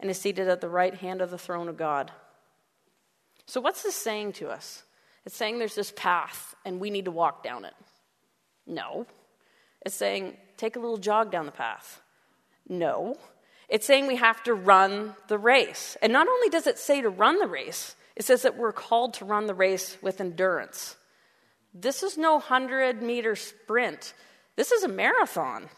and 0.00 0.10
is 0.10 0.18
seated 0.18 0.48
at 0.48 0.60
the 0.60 0.68
right 0.68 0.94
hand 0.94 1.20
of 1.20 1.30
the 1.30 1.38
throne 1.38 1.68
of 1.68 1.76
God. 1.76 2.10
So, 3.46 3.60
what's 3.60 3.82
this 3.82 3.94
saying 3.94 4.32
to 4.34 4.48
us? 4.48 4.82
It's 5.26 5.36
saying 5.36 5.58
there's 5.58 5.74
this 5.74 5.92
path 5.94 6.54
and 6.64 6.80
we 6.80 6.90
need 6.90 7.04
to 7.04 7.10
walk 7.10 7.42
down 7.42 7.64
it. 7.64 7.74
No. 8.66 9.06
It's 9.84 9.94
saying 9.94 10.36
take 10.56 10.76
a 10.76 10.80
little 10.80 10.98
jog 10.98 11.30
down 11.30 11.46
the 11.46 11.52
path. 11.52 12.00
No. 12.68 13.18
It's 13.70 13.86
saying 13.86 14.08
we 14.08 14.16
have 14.16 14.42
to 14.42 14.54
run 14.54 15.14
the 15.28 15.38
race. 15.38 15.96
And 16.02 16.12
not 16.12 16.28
only 16.28 16.48
does 16.48 16.66
it 16.66 16.78
say 16.78 17.00
to 17.00 17.08
run 17.08 17.38
the 17.38 17.46
race, 17.46 17.94
it 18.16 18.24
says 18.24 18.42
that 18.42 18.58
we're 18.58 18.72
called 18.72 19.14
to 19.14 19.24
run 19.24 19.46
the 19.46 19.54
race 19.54 19.96
with 20.02 20.20
endurance. 20.20 20.96
This 21.72 22.02
is 22.02 22.18
no 22.18 22.34
100 22.34 23.00
meter 23.00 23.36
sprint, 23.36 24.12
this 24.56 24.72
is 24.72 24.82
a 24.82 24.88
marathon. 24.88 25.68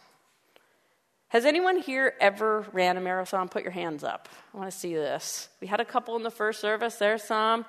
Has 1.28 1.46
anyone 1.46 1.78
here 1.78 2.12
ever 2.20 2.66
ran 2.72 2.98
a 2.98 3.00
marathon? 3.00 3.48
Put 3.48 3.62
your 3.62 3.72
hands 3.72 4.04
up. 4.04 4.28
I 4.52 4.58
want 4.58 4.70
to 4.70 4.76
see 4.76 4.94
this. 4.94 5.48
We 5.62 5.66
had 5.66 5.80
a 5.80 5.84
couple 5.84 6.14
in 6.16 6.22
the 6.22 6.30
first 6.30 6.60
service, 6.60 6.96
there's 6.96 7.22
some. 7.22 7.64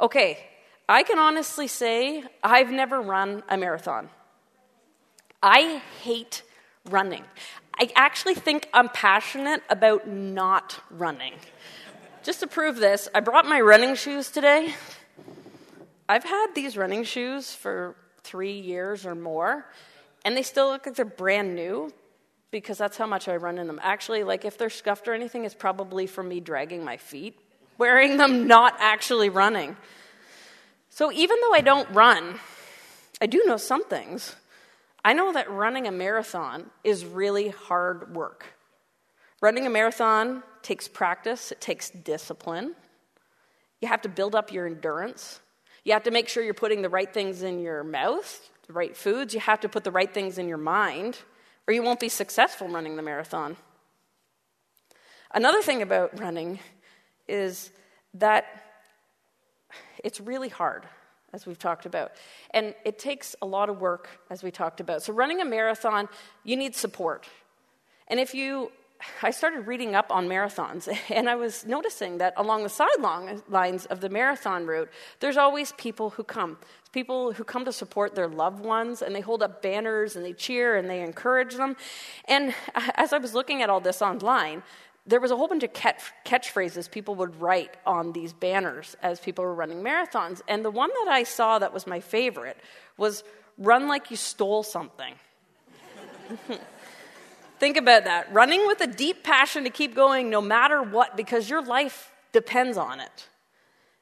Okay, 0.00 0.38
I 0.88 1.02
can 1.02 1.18
honestly 1.18 1.66
say 1.66 2.24
I've 2.42 2.70
never 2.70 3.00
run 3.00 3.42
a 3.48 3.56
marathon. 3.56 4.08
I 5.42 5.82
hate 6.02 6.42
running. 6.90 7.24
I 7.78 7.90
actually 7.94 8.34
think 8.34 8.68
I'm 8.72 8.88
passionate 8.88 9.62
about 9.70 10.08
not 10.08 10.80
running. 10.90 11.34
Just 12.22 12.40
to 12.40 12.46
prove 12.46 12.76
this, 12.76 13.08
I 13.14 13.20
brought 13.20 13.46
my 13.46 13.60
running 13.60 13.94
shoes 13.94 14.30
today. 14.30 14.74
I've 16.08 16.24
had 16.24 16.48
these 16.54 16.76
running 16.76 17.04
shoes 17.04 17.54
for 17.54 17.96
three 18.22 18.60
years 18.60 19.06
or 19.06 19.14
more, 19.14 19.66
and 20.24 20.36
they 20.36 20.42
still 20.42 20.68
look 20.68 20.86
like 20.86 20.94
they're 20.94 21.04
brand 21.04 21.54
new 21.54 21.92
because 22.50 22.78
that's 22.78 22.96
how 22.96 23.06
much 23.06 23.28
I 23.28 23.36
run 23.36 23.58
in 23.58 23.66
them. 23.66 23.80
Actually, 23.82 24.24
like 24.24 24.44
if 24.44 24.58
they're 24.58 24.70
scuffed 24.70 25.08
or 25.08 25.14
anything, 25.14 25.44
it's 25.44 25.54
probably 25.54 26.06
from 26.06 26.28
me 26.28 26.40
dragging 26.40 26.84
my 26.84 26.96
feet 26.96 27.38
wearing 27.78 28.16
them, 28.16 28.46
not 28.46 28.76
actually 28.78 29.28
running. 29.28 29.76
So 30.90 31.10
even 31.10 31.38
though 31.40 31.52
I 31.52 31.60
don't 31.62 31.90
run, 31.90 32.38
I 33.20 33.26
do 33.26 33.42
know 33.46 33.56
some 33.56 33.84
things. 33.84 34.36
I 35.04 35.14
know 35.14 35.32
that 35.32 35.50
running 35.50 35.86
a 35.86 35.92
marathon 35.92 36.70
is 36.84 37.04
really 37.04 37.48
hard 37.48 38.14
work. 38.14 38.46
Running 39.40 39.66
a 39.66 39.70
marathon 39.70 40.44
takes 40.62 40.86
practice, 40.86 41.50
it 41.50 41.60
takes 41.60 41.90
discipline. 41.90 42.74
You 43.80 43.88
have 43.88 44.02
to 44.02 44.08
build 44.08 44.36
up 44.36 44.52
your 44.52 44.66
endurance. 44.66 45.40
You 45.84 45.92
have 45.94 46.04
to 46.04 46.12
make 46.12 46.28
sure 46.28 46.44
you're 46.44 46.54
putting 46.54 46.82
the 46.82 46.88
right 46.88 47.12
things 47.12 47.42
in 47.42 47.58
your 47.60 47.82
mouth, 47.82 48.48
the 48.68 48.72
right 48.72 48.96
foods. 48.96 49.34
You 49.34 49.40
have 49.40 49.60
to 49.60 49.68
put 49.68 49.82
the 49.82 49.90
right 49.90 50.12
things 50.12 50.38
in 50.38 50.46
your 50.46 50.58
mind, 50.58 51.18
or 51.66 51.74
you 51.74 51.82
won't 51.82 51.98
be 51.98 52.08
successful 52.08 52.68
running 52.68 52.94
the 52.94 53.02
marathon. 53.02 53.56
Another 55.34 55.62
thing 55.62 55.82
about 55.82 56.20
running 56.20 56.60
is 57.26 57.70
that 58.14 58.44
it's 60.04 60.20
really 60.20 60.48
hard 60.48 60.86
as 61.32 61.46
we've 61.46 61.58
talked 61.58 61.86
about. 61.86 62.12
And 62.50 62.74
it 62.84 62.98
takes 62.98 63.34
a 63.42 63.46
lot 63.46 63.68
of 63.68 63.80
work, 63.80 64.08
as 64.30 64.42
we 64.42 64.50
talked 64.50 64.80
about. 64.80 65.02
So, 65.02 65.12
running 65.12 65.40
a 65.40 65.44
marathon, 65.44 66.08
you 66.44 66.56
need 66.56 66.74
support. 66.74 67.26
And 68.08 68.20
if 68.20 68.34
you, 68.34 68.70
I 69.22 69.30
started 69.30 69.66
reading 69.66 69.94
up 69.94 70.10
on 70.10 70.28
marathons, 70.28 70.94
and 71.10 71.28
I 71.28 71.34
was 71.34 71.64
noticing 71.64 72.18
that 72.18 72.34
along 72.36 72.62
the 72.62 72.68
sidelines 72.68 73.86
of 73.86 74.00
the 74.00 74.08
marathon 74.08 74.66
route, 74.66 74.90
there's 75.20 75.36
always 75.36 75.72
people 75.72 76.10
who 76.10 76.24
come. 76.24 76.58
People 76.92 77.32
who 77.32 77.44
come 77.44 77.64
to 77.64 77.72
support 77.72 78.14
their 78.14 78.28
loved 78.28 78.62
ones, 78.62 79.00
and 79.00 79.14
they 79.14 79.20
hold 79.20 79.42
up 79.42 79.62
banners 79.62 80.16
and 80.16 80.24
they 80.24 80.34
cheer 80.34 80.76
and 80.76 80.90
they 80.90 81.00
encourage 81.00 81.54
them. 81.54 81.76
And 82.26 82.54
as 82.94 83.12
I 83.12 83.18
was 83.18 83.32
looking 83.32 83.62
at 83.62 83.70
all 83.70 83.80
this 83.80 84.02
online, 84.02 84.62
there 85.06 85.20
was 85.20 85.30
a 85.30 85.36
whole 85.36 85.48
bunch 85.48 85.64
of 85.64 85.72
catch, 85.72 86.00
catchphrases 86.24 86.90
people 86.90 87.16
would 87.16 87.40
write 87.40 87.76
on 87.84 88.12
these 88.12 88.32
banners 88.32 88.96
as 89.02 89.18
people 89.18 89.44
were 89.44 89.54
running 89.54 89.82
marathons. 89.82 90.40
And 90.46 90.64
the 90.64 90.70
one 90.70 90.90
that 91.04 91.10
I 91.10 91.24
saw 91.24 91.58
that 91.58 91.72
was 91.72 91.86
my 91.86 92.00
favorite 92.00 92.56
was 92.96 93.24
run 93.58 93.88
like 93.88 94.10
you 94.10 94.16
stole 94.16 94.62
something. 94.62 95.14
Think 97.58 97.76
about 97.76 98.04
that. 98.04 98.32
Running 98.32 98.66
with 98.66 98.80
a 98.80 98.86
deep 98.86 99.24
passion 99.24 99.64
to 99.64 99.70
keep 99.70 99.94
going 99.94 100.30
no 100.30 100.40
matter 100.40 100.82
what, 100.82 101.16
because 101.16 101.50
your 101.50 101.62
life 101.62 102.12
depends 102.32 102.76
on 102.76 103.00
it. 103.00 103.28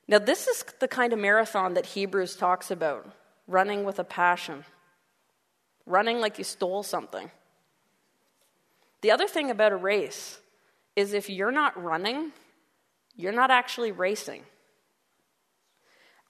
Now, 0.06 0.18
this 0.18 0.48
is 0.48 0.64
the 0.80 0.88
kind 0.88 1.12
of 1.12 1.18
marathon 1.18 1.74
that 1.74 1.86
Hebrews 1.86 2.36
talks 2.36 2.70
about 2.70 3.08
running 3.46 3.84
with 3.84 3.98
a 3.98 4.04
passion, 4.04 4.64
running 5.86 6.20
like 6.20 6.36
you 6.38 6.44
stole 6.44 6.82
something. 6.82 7.30
The 9.02 9.10
other 9.10 9.26
thing 9.26 9.50
about 9.50 9.72
a 9.72 9.76
race 9.76 10.38
is 11.00 11.12
if 11.14 11.28
you're 11.28 11.50
not 11.50 11.82
running, 11.82 12.32
you're 13.16 13.32
not 13.32 13.50
actually 13.50 13.90
racing. 13.90 14.42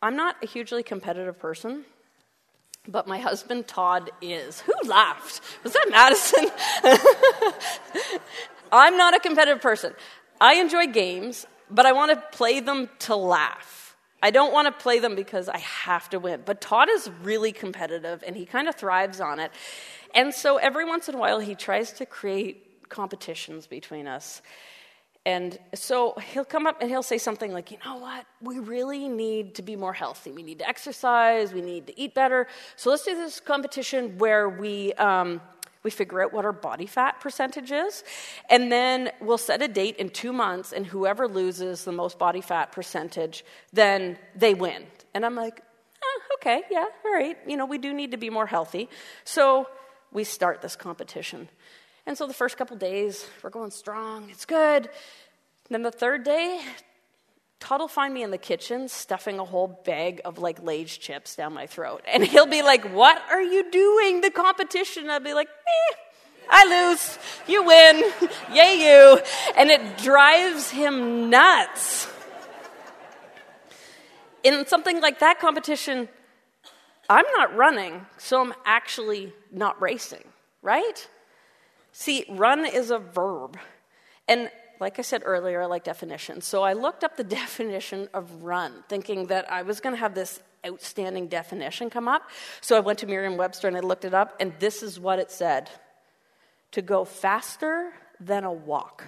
I'm 0.00 0.16
not 0.16 0.36
a 0.42 0.46
hugely 0.46 0.82
competitive 0.82 1.38
person, 1.38 1.84
but 2.88 3.06
my 3.06 3.18
husband 3.18 3.68
Todd 3.68 4.10
is. 4.22 4.60
Who 4.60 4.72
laughed? 4.86 5.42
Was 5.62 5.74
that 5.74 5.86
Madison? 5.90 6.46
I'm 8.72 8.96
not 8.96 9.14
a 9.14 9.20
competitive 9.20 9.60
person. 9.60 9.92
I 10.40 10.54
enjoy 10.54 10.86
games, 10.86 11.46
but 11.68 11.84
I 11.84 11.92
want 11.92 12.12
to 12.12 12.36
play 12.36 12.60
them 12.60 12.88
to 13.00 13.16
laugh. 13.16 13.96
I 14.22 14.30
don't 14.30 14.52
want 14.52 14.66
to 14.66 14.82
play 14.82 14.98
them 14.98 15.14
because 15.14 15.48
I 15.48 15.58
have 15.58 16.08
to 16.10 16.18
win. 16.18 16.42
But 16.44 16.60
Todd 16.60 16.88
is 16.90 17.10
really 17.22 17.52
competitive 17.52 18.22
and 18.26 18.36
he 18.36 18.46
kind 18.46 18.68
of 18.68 18.76
thrives 18.76 19.20
on 19.20 19.40
it. 19.40 19.50
And 20.14 20.32
so 20.32 20.56
every 20.56 20.84
once 20.84 21.08
in 21.08 21.14
a 21.14 21.18
while 21.18 21.40
he 21.40 21.54
tries 21.54 21.92
to 21.92 22.06
create 22.06 22.69
competitions 22.90 23.66
between 23.66 24.06
us. 24.06 24.42
And 25.26 25.58
so 25.74 26.14
he'll 26.32 26.46
come 26.46 26.66
up 26.66 26.80
and 26.80 26.90
he'll 26.90 27.02
say 27.02 27.18
something 27.18 27.52
like, 27.52 27.70
you 27.70 27.76
know 27.84 27.96
what? 27.96 28.24
We 28.40 28.58
really 28.58 29.06
need 29.08 29.54
to 29.56 29.62
be 29.62 29.76
more 29.76 29.92
healthy. 29.92 30.32
We 30.32 30.42
need 30.42 30.60
to 30.60 30.68
exercise. 30.68 31.52
We 31.52 31.60
need 31.60 31.86
to 31.88 32.00
eat 32.00 32.14
better. 32.14 32.46
So 32.76 32.90
let's 32.90 33.04
do 33.04 33.14
this 33.14 33.38
competition 33.38 34.16
where 34.16 34.48
we, 34.48 34.94
um, 34.94 35.42
we 35.82 35.90
figure 35.90 36.22
out 36.22 36.32
what 36.32 36.44
our 36.44 36.52
body 36.52 36.86
fat 36.86 37.20
percentage 37.20 37.70
is. 37.70 38.02
And 38.48 38.72
then 38.72 39.10
we'll 39.20 39.38
set 39.38 39.62
a 39.62 39.68
date 39.68 39.96
in 39.96 40.10
two 40.10 40.32
months, 40.32 40.72
and 40.72 40.86
whoever 40.86 41.26
loses 41.26 41.84
the 41.84 41.92
most 41.92 42.18
body 42.18 42.40
fat 42.40 42.72
percentage, 42.72 43.44
then 43.72 44.18
they 44.34 44.54
win. 44.54 44.86
And 45.14 45.24
I'm 45.24 45.34
like, 45.34 45.62
oh, 46.02 46.20
okay, 46.36 46.62
yeah, 46.70 46.86
all 47.04 47.12
right. 47.12 47.36
You 47.46 47.56
know, 47.56 47.66
we 47.66 47.78
do 47.78 47.92
need 47.92 48.10
to 48.10 48.16
be 48.16 48.30
more 48.30 48.46
healthy. 48.46 48.88
So 49.24 49.68
we 50.12 50.24
start 50.24 50.60
this 50.60 50.76
competition. 50.76 51.48
And 52.10 52.18
so 52.18 52.26
the 52.26 52.34
first 52.34 52.56
couple 52.56 52.76
days, 52.76 53.24
we're 53.40 53.50
going 53.50 53.70
strong, 53.70 54.30
it's 54.30 54.44
good. 54.44 54.90
Then 55.68 55.82
the 55.82 55.92
third 55.92 56.24
day, 56.24 56.60
Todd 57.60 57.80
will 57.80 57.86
find 57.86 58.12
me 58.12 58.24
in 58.24 58.32
the 58.32 58.36
kitchen 58.36 58.88
stuffing 58.88 59.38
a 59.38 59.44
whole 59.44 59.80
bag 59.84 60.20
of 60.24 60.38
like 60.38 60.60
Lay's 60.60 60.96
chips 60.96 61.36
down 61.36 61.54
my 61.54 61.68
throat. 61.68 62.02
And 62.12 62.24
he'll 62.24 62.48
be 62.48 62.62
like, 62.62 62.84
What 62.92 63.22
are 63.30 63.40
you 63.40 63.70
doing? 63.70 64.22
The 64.22 64.30
competition. 64.32 65.08
I'll 65.08 65.20
be 65.20 65.34
like, 65.34 65.46
eh, 65.46 65.96
I 66.50 66.88
lose. 66.88 67.16
You 67.46 67.62
win. 67.62 68.02
Yay, 68.54 68.74
you. 68.80 69.20
And 69.56 69.70
it 69.70 69.98
drives 69.98 70.68
him 70.68 71.30
nuts. 71.30 72.08
In 74.42 74.66
something 74.66 75.00
like 75.00 75.20
that 75.20 75.38
competition, 75.38 76.08
I'm 77.08 77.26
not 77.36 77.54
running, 77.54 78.04
so 78.18 78.40
I'm 78.40 78.54
actually 78.64 79.32
not 79.52 79.80
racing, 79.80 80.24
right? 80.60 81.06
See, 81.92 82.24
run 82.28 82.66
is 82.66 82.90
a 82.90 82.98
verb. 82.98 83.58
And 84.28 84.50
like 84.80 84.98
I 84.98 85.02
said 85.02 85.22
earlier, 85.24 85.62
I 85.62 85.66
like 85.66 85.84
definitions. 85.84 86.46
So 86.46 86.62
I 86.62 86.72
looked 86.72 87.04
up 87.04 87.16
the 87.16 87.24
definition 87.42 88.08
of 88.14 88.42
run, 88.42 88.84
thinking 88.88 89.26
that 89.26 89.50
I 89.50 89.62
was 89.62 89.80
going 89.80 89.94
to 89.94 90.00
have 90.00 90.14
this 90.14 90.40
outstanding 90.66 91.28
definition 91.28 91.90
come 91.90 92.08
up. 92.08 92.22
So 92.60 92.76
I 92.76 92.80
went 92.80 92.98
to 93.00 93.06
Merriam 93.06 93.36
Webster 93.36 93.68
and 93.68 93.76
I 93.76 93.80
looked 93.80 94.04
it 94.04 94.14
up, 94.14 94.36
and 94.40 94.52
this 94.58 94.82
is 94.82 94.98
what 94.98 95.18
it 95.18 95.30
said 95.30 95.70
to 96.72 96.82
go 96.82 97.04
faster 97.04 97.92
than 98.20 98.44
a 98.44 98.52
walk. 98.52 99.04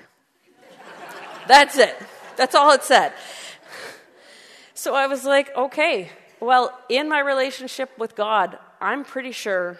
That's 1.48 1.78
it. 1.78 1.96
That's 2.36 2.54
all 2.54 2.72
it 2.72 2.82
said. 2.82 3.12
So 4.74 4.94
I 4.94 5.06
was 5.06 5.24
like, 5.24 5.54
okay, 5.54 6.10
well, 6.40 6.76
in 6.88 7.08
my 7.08 7.20
relationship 7.20 7.90
with 7.98 8.16
God, 8.16 8.58
I'm 8.80 9.04
pretty 9.04 9.32
sure 9.32 9.78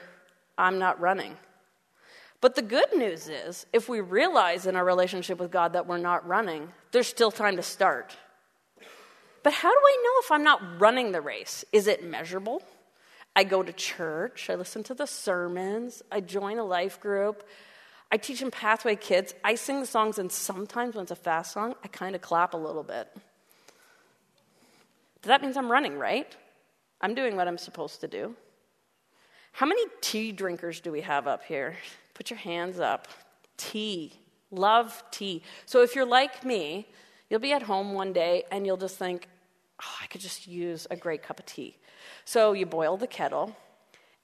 I'm 0.56 0.78
not 0.78 1.00
running. 1.00 1.36
But 2.42 2.56
the 2.56 2.62
good 2.62 2.92
news 2.96 3.28
is, 3.28 3.66
if 3.72 3.88
we 3.88 4.00
realize 4.00 4.66
in 4.66 4.74
our 4.74 4.84
relationship 4.84 5.38
with 5.38 5.52
God 5.52 5.74
that 5.74 5.86
we're 5.86 5.96
not 5.96 6.26
running, 6.26 6.72
there's 6.90 7.06
still 7.06 7.30
time 7.30 7.54
to 7.54 7.62
start. 7.62 8.16
But 9.44 9.52
how 9.52 9.70
do 9.70 9.80
I 9.80 10.02
know 10.02 10.26
if 10.26 10.32
I'm 10.32 10.42
not 10.42 10.80
running 10.80 11.12
the 11.12 11.20
race? 11.20 11.64
Is 11.72 11.86
it 11.86 12.04
measurable? 12.04 12.60
I 13.36 13.44
go 13.44 13.62
to 13.62 13.72
church, 13.72 14.50
I 14.50 14.56
listen 14.56 14.82
to 14.84 14.94
the 14.94 15.06
sermons, 15.06 16.02
I 16.10 16.20
join 16.20 16.58
a 16.58 16.64
life 16.64 17.00
group, 17.00 17.48
I 18.10 18.16
teach 18.16 18.42
in 18.42 18.50
Pathway 18.50 18.96
Kids, 18.96 19.34
I 19.44 19.54
sing 19.54 19.78
the 19.78 19.86
songs, 19.86 20.18
and 20.18 20.30
sometimes 20.30 20.96
when 20.96 21.04
it's 21.04 21.12
a 21.12 21.16
fast 21.16 21.52
song, 21.52 21.76
I 21.84 21.88
kind 21.88 22.16
of 22.16 22.22
clap 22.22 22.54
a 22.54 22.58
little 22.58 22.82
bit. 22.82 23.08
That 25.22 25.42
means 25.42 25.56
I'm 25.56 25.70
running, 25.70 25.96
right? 25.96 26.36
I'm 27.00 27.14
doing 27.14 27.36
what 27.36 27.46
I'm 27.46 27.56
supposed 27.56 28.00
to 28.00 28.08
do. 28.08 28.34
How 29.52 29.66
many 29.66 29.84
tea 30.00 30.32
drinkers 30.32 30.80
do 30.80 30.90
we 30.90 31.02
have 31.02 31.28
up 31.28 31.44
here? 31.44 31.76
Put 32.22 32.30
your 32.30 32.38
hands 32.38 32.78
up. 32.78 33.08
Tea. 33.56 34.12
Love 34.52 35.02
tea. 35.10 35.42
So 35.66 35.82
if 35.82 35.96
you're 35.96 36.06
like 36.06 36.44
me, 36.44 36.86
you'll 37.28 37.40
be 37.40 37.50
at 37.50 37.62
home 37.62 37.94
one 37.94 38.12
day 38.12 38.44
and 38.52 38.64
you'll 38.64 38.76
just 38.76 38.96
think, 38.96 39.26
oh, 39.82 39.96
I 40.00 40.06
could 40.06 40.20
just 40.20 40.46
use 40.46 40.86
a 40.88 40.94
great 40.94 41.24
cup 41.24 41.40
of 41.40 41.46
tea. 41.46 41.76
So 42.24 42.52
you 42.52 42.64
boil 42.64 42.96
the 42.96 43.08
kettle. 43.08 43.56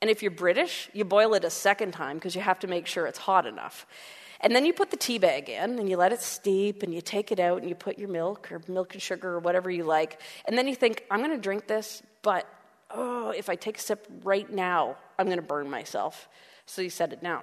And 0.00 0.08
if 0.08 0.22
you're 0.22 0.30
British, 0.30 0.88
you 0.92 1.04
boil 1.04 1.34
it 1.34 1.42
a 1.42 1.50
second 1.50 1.90
time 1.90 2.18
because 2.18 2.36
you 2.36 2.40
have 2.40 2.60
to 2.60 2.68
make 2.68 2.86
sure 2.86 3.04
it's 3.08 3.18
hot 3.18 3.46
enough. 3.46 3.84
And 4.42 4.54
then 4.54 4.64
you 4.64 4.72
put 4.72 4.92
the 4.92 4.96
tea 4.96 5.18
bag 5.18 5.48
in 5.48 5.80
and 5.80 5.90
you 5.90 5.96
let 5.96 6.12
it 6.12 6.20
steep 6.20 6.84
and 6.84 6.94
you 6.94 7.00
take 7.00 7.32
it 7.32 7.40
out 7.40 7.62
and 7.62 7.68
you 7.68 7.74
put 7.74 7.98
your 7.98 8.10
milk 8.10 8.52
or 8.52 8.62
milk 8.68 8.92
and 8.92 9.02
sugar 9.02 9.30
or 9.30 9.40
whatever 9.40 9.72
you 9.72 9.82
like. 9.82 10.20
And 10.44 10.56
then 10.56 10.68
you 10.68 10.76
think, 10.76 11.02
I'm 11.10 11.18
going 11.18 11.32
to 11.32 11.36
drink 11.36 11.66
this, 11.66 12.00
but 12.22 12.46
oh, 12.92 13.30
if 13.30 13.50
I 13.50 13.56
take 13.56 13.76
a 13.76 13.80
sip 13.80 14.06
right 14.22 14.48
now, 14.48 14.98
I'm 15.18 15.26
going 15.26 15.38
to 15.38 15.42
burn 15.42 15.68
myself. 15.68 16.28
So 16.64 16.80
you 16.80 16.90
set 16.90 17.12
it 17.12 17.24
down. 17.24 17.42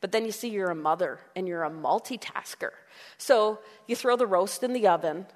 But 0.00 0.12
then 0.12 0.24
you 0.24 0.32
see 0.32 0.48
you're 0.48 0.70
a 0.70 0.74
mother 0.74 1.20
and 1.36 1.46
you're 1.46 1.64
a 1.64 1.70
multitasker. 1.70 2.70
So 3.18 3.58
you 3.86 3.96
throw 3.96 4.16
the 4.16 4.26
roast 4.26 4.62
in 4.62 4.72
the 4.72 4.88
oven 4.88 5.26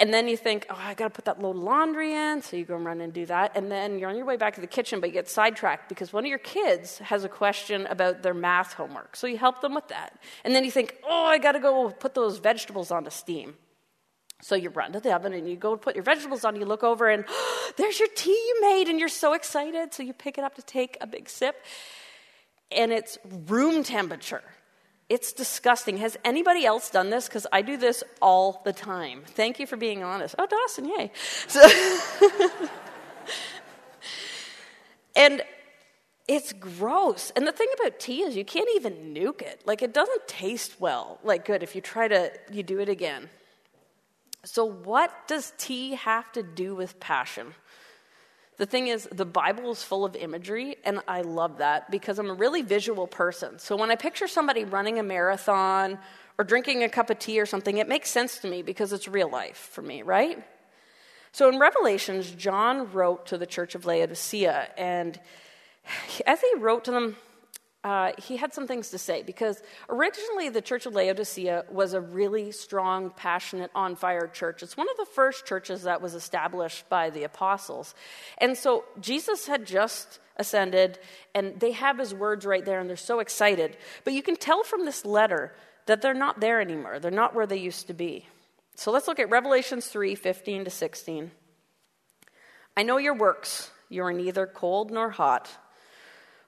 and 0.00 0.14
then 0.14 0.28
you 0.28 0.36
think, 0.36 0.66
oh, 0.70 0.78
I 0.78 0.94
got 0.94 1.04
to 1.04 1.10
put 1.10 1.26
that 1.26 1.40
load 1.42 1.56
of 1.56 1.62
laundry 1.62 2.14
in. 2.14 2.40
So 2.40 2.56
you 2.56 2.64
go 2.64 2.76
run 2.76 3.00
and 3.00 3.12
do 3.12 3.26
that. 3.26 3.52
And 3.54 3.70
then 3.70 3.98
you're 3.98 4.08
on 4.08 4.16
your 4.16 4.24
way 4.24 4.36
back 4.36 4.54
to 4.54 4.60
the 4.60 4.66
kitchen, 4.66 5.00
but 5.00 5.10
you 5.10 5.12
get 5.12 5.28
sidetracked 5.28 5.88
because 5.88 6.12
one 6.12 6.24
of 6.24 6.28
your 6.28 6.38
kids 6.38 6.98
has 6.98 7.24
a 7.24 7.28
question 7.28 7.86
about 7.86 8.22
their 8.22 8.34
math 8.34 8.72
homework. 8.72 9.14
So 9.14 9.26
you 9.26 9.36
help 9.36 9.60
them 9.60 9.74
with 9.74 9.88
that. 9.88 10.18
And 10.44 10.54
then 10.54 10.64
you 10.64 10.70
think, 10.70 10.96
oh, 11.06 11.26
I 11.26 11.38
got 11.38 11.52
to 11.52 11.60
go 11.60 11.90
put 11.90 12.14
those 12.14 12.38
vegetables 12.38 12.90
on 12.90 12.98
onto 12.98 13.10
steam. 13.10 13.54
So 14.40 14.54
you 14.54 14.70
run 14.70 14.92
to 14.92 15.00
the 15.00 15.14
oven 15.14 15.32
and 15.32 15.48
you 15.48 15.56
go 15.56 15.76
put 15.76 15.94
your 15.94 16.04
vegetables 16.04 16.44
on. 16.44 16.56
You 16.56 16.64
look 16.64 16.82
over 16.82 17.08
and 17.08 17.24
oh, 17.28 17.72
there's 17.76 17.98
your 17.98 18.08
tea 18.14 18.30
you 18.30 18.58
made, 18.60 18.88
and 18.88 18.98
you're 18.98 19.08
so 19.08 19.32
excited. 19.32 19.94
So 19.94 20.02
you 20.02 20.12
pick 20.12 20.38
it 20.38 20.44
up 20.44 20.54
to 20.56 20.62
take 20.62 20.96
a 21.00 21.06
big 21.06 21.28
sip, 21.28 21.56
and 22.70 22.92
it's 22.92 23.18
room 23.46 23.82
temperature. 23.82 24.42
It's 25.08 25.32
disgusting. 25.32 25.98
Has 25.98 26.16
anybody 26.24 26.64
else 26.64 26.90
done 26.90 27.10
this? 27.10 27.28
Because 27.28 27.46
I 27.52 27.62
do 27.62 27.76
this 27.76 28.02
all 28.22 28.62
the 28.64 28.72
time. 28.72 29.22
Thank 29.26 29.60
you 29.60 29.66
for 29.66 29.76
being 29.76 30.02
honest. 30.02 30.34
Oh, 30.38 30.46
Dawson, 30.46 30.86
yay. 30.88 31.12
So 31.46 31.60
and 35.16 35.42
it's 36.26 36.54
gross. 36.54 37.30
And 37.36 37.46
the 37.46 37.52
thing 37.52 37.68
about 37.78 38.00
tea 38.00 38.22
is 38.22 38.34
you 38.34 38.46
can't 38.46 38.68
even 38.76 39.14
nuke 39.14 39.42
it. 39.42 39.60
Like 39.66 39.82
it 39.82 39.92
doesn't 39.92 40.26
taste 40.26 40.80
well. 40.80 41.18
Like 41.22 41.44
good 41.44 41.62
if 41.62 41.74
you 41.74 41.82
try 41.82 42.08
to 42.08 42.32
you 42.50 42.62
do 42.62 42.80
it 42.80 42.88
again. 42.88 43.28
So 44.44 44.64
what 44.64 45.28
does 45.28 45.52
tea 45.58 45.94
have 45.94 46.30
to 46.32 46.42
do 46.42 46.74
with 46.74 46.98
passion? 46.98 47.54
The 48.56 48.66
thing 48.66 48.86
is, 48.86 49.08
the 49.10 49.24
Bible 49.24 49.72
is 49.72 49.82
full 49.82 50.04
of 50.04 50.14
imagery, 50.14 50.76
and 50.84 51.00
I 51.08 51.22
love 51.22 51.58
that 51.58 51.90
because 51.90 52.18
I'm 52.18 52.30
a 52.30 52.34
really 52.34 52.62
visual 52.62 53.06
person. 53.06 53.58
So 53.58 53.76
when 53.76 53.90
I 53.90 53.96
picture 53.96 54.28
somebody 54.28 54.64
running 54.64 54.98
a 54.98 55.02
marathon 55.02 55.98
or 56.38 56.44
drinking 56.44 56.84
a 56.84 56.88
cup 56.88 57.10
of 57.10 57.18
tea 57.18 57.40
or 57.40 57.46
something, 57.46 57.78
it 57.78 57.88
makes 57.88 58.10
sense 58.10 58.38
to 58.38 58.48
me 58.48 58.62
because 58.62 58.92
it's 58.92 59.08
real 59.08 59.28
life 59.28 59.70
for 59.72 59.82
me, 59.82 60.02
right? 60.02 60.42
So 61.32 61.48
in 61.48 61.58
Revelations, 61.58 62.30
John 62.30 62.92
wrote 62.92 63.26
to 63.26 63.38
the 63.38 63.46
church 63.46 63.74
of 63.74 63.86
Laodicea, 63.86 64.68
and 64.76 65.18
as 66.26 66.40
he 66.40 66.54
wrote 66.58 66.84
to 66.84 66.92
them, 66.92 67.16
uh, 67.84 68.12
he 68.16 68.38
had 68.38 68.54
some 68.54 68.66
things 68.66 68.88
to 68.88 68.98
say 68.98 69.22
because 69.22 69.62
originally 69.90 70.48
the 70.48 70.62
Church 70.62 70.86
of 70.86 70.94
Laodicea 70.94 71.66
was 71.70 71.92
a 71.92 72.00
really 72.00 72.50
strong, 72.50 73.10
passionate, 73.10 73.70
on 73.74 73.94
fire 73.94 74.26
church. 74.26 74.62
It's 74.62 74.76
one 74.76 74.88
of 74.90 74.96
the 74.96 75.12
first 75.12 75.44
churches 75.44 75.82
that 75.82 76.00
was 76.00 76.14
established 76.14 76.88
by 76.88 77.10
the 77.10 77.24
apostles. 77.24 77.94
And 78.38 78.56
so 78.56 78.84
Jesus 79.00 79.46
had 79.46 79.66
just 79.66 80.18
ascended, 80.38 80.98
and 81.34 81.60
they 81.60 81.72
have 81.72 81.98
his 81.98 82.14
words 82.14 82.46
right 82.46 82.64
there, 82.64 82.80
and 82.80 82.88
they're 82.88 82.96
so 82.96 83.20
excited. 83.20 83.76
But 84.02 84.14
you 84.14 84.22
can 84.22 84.36
tell 84.36 84.64
from 84.64 84.86
this 84.86 85.04
letter 85.04 85.54
that 85.84 86.00
they're 86.00 86.14
not 86.14 86.40
there 86.40 86.62
anymore, 86.62 86.98
they're 86.98 87.10
not 87.10 87.34
where 87.34 87.46
they 87.46 87.58
used 87.58 87.86
to 87.88 87.94
be. 87.94 88.26
So 88.76 88.90
let's 88.90 89.06
look 89.06 89.20
at 89.20 89.28
Revelations 89.28 89.86
3 89.88 90.14
15 90.14 90.64
to 90.64 90.70
16. 90.70 91.30
I 92.76 92.82
know 92.82 92.96
your 92.96 93.14
works. 93.14 93.70
You 93.90 94.02
are 94.04 94.12
neither 94.12 94.46
cold 94.46 94.90
nor 94.90 95.10
hot. 95.10 95.50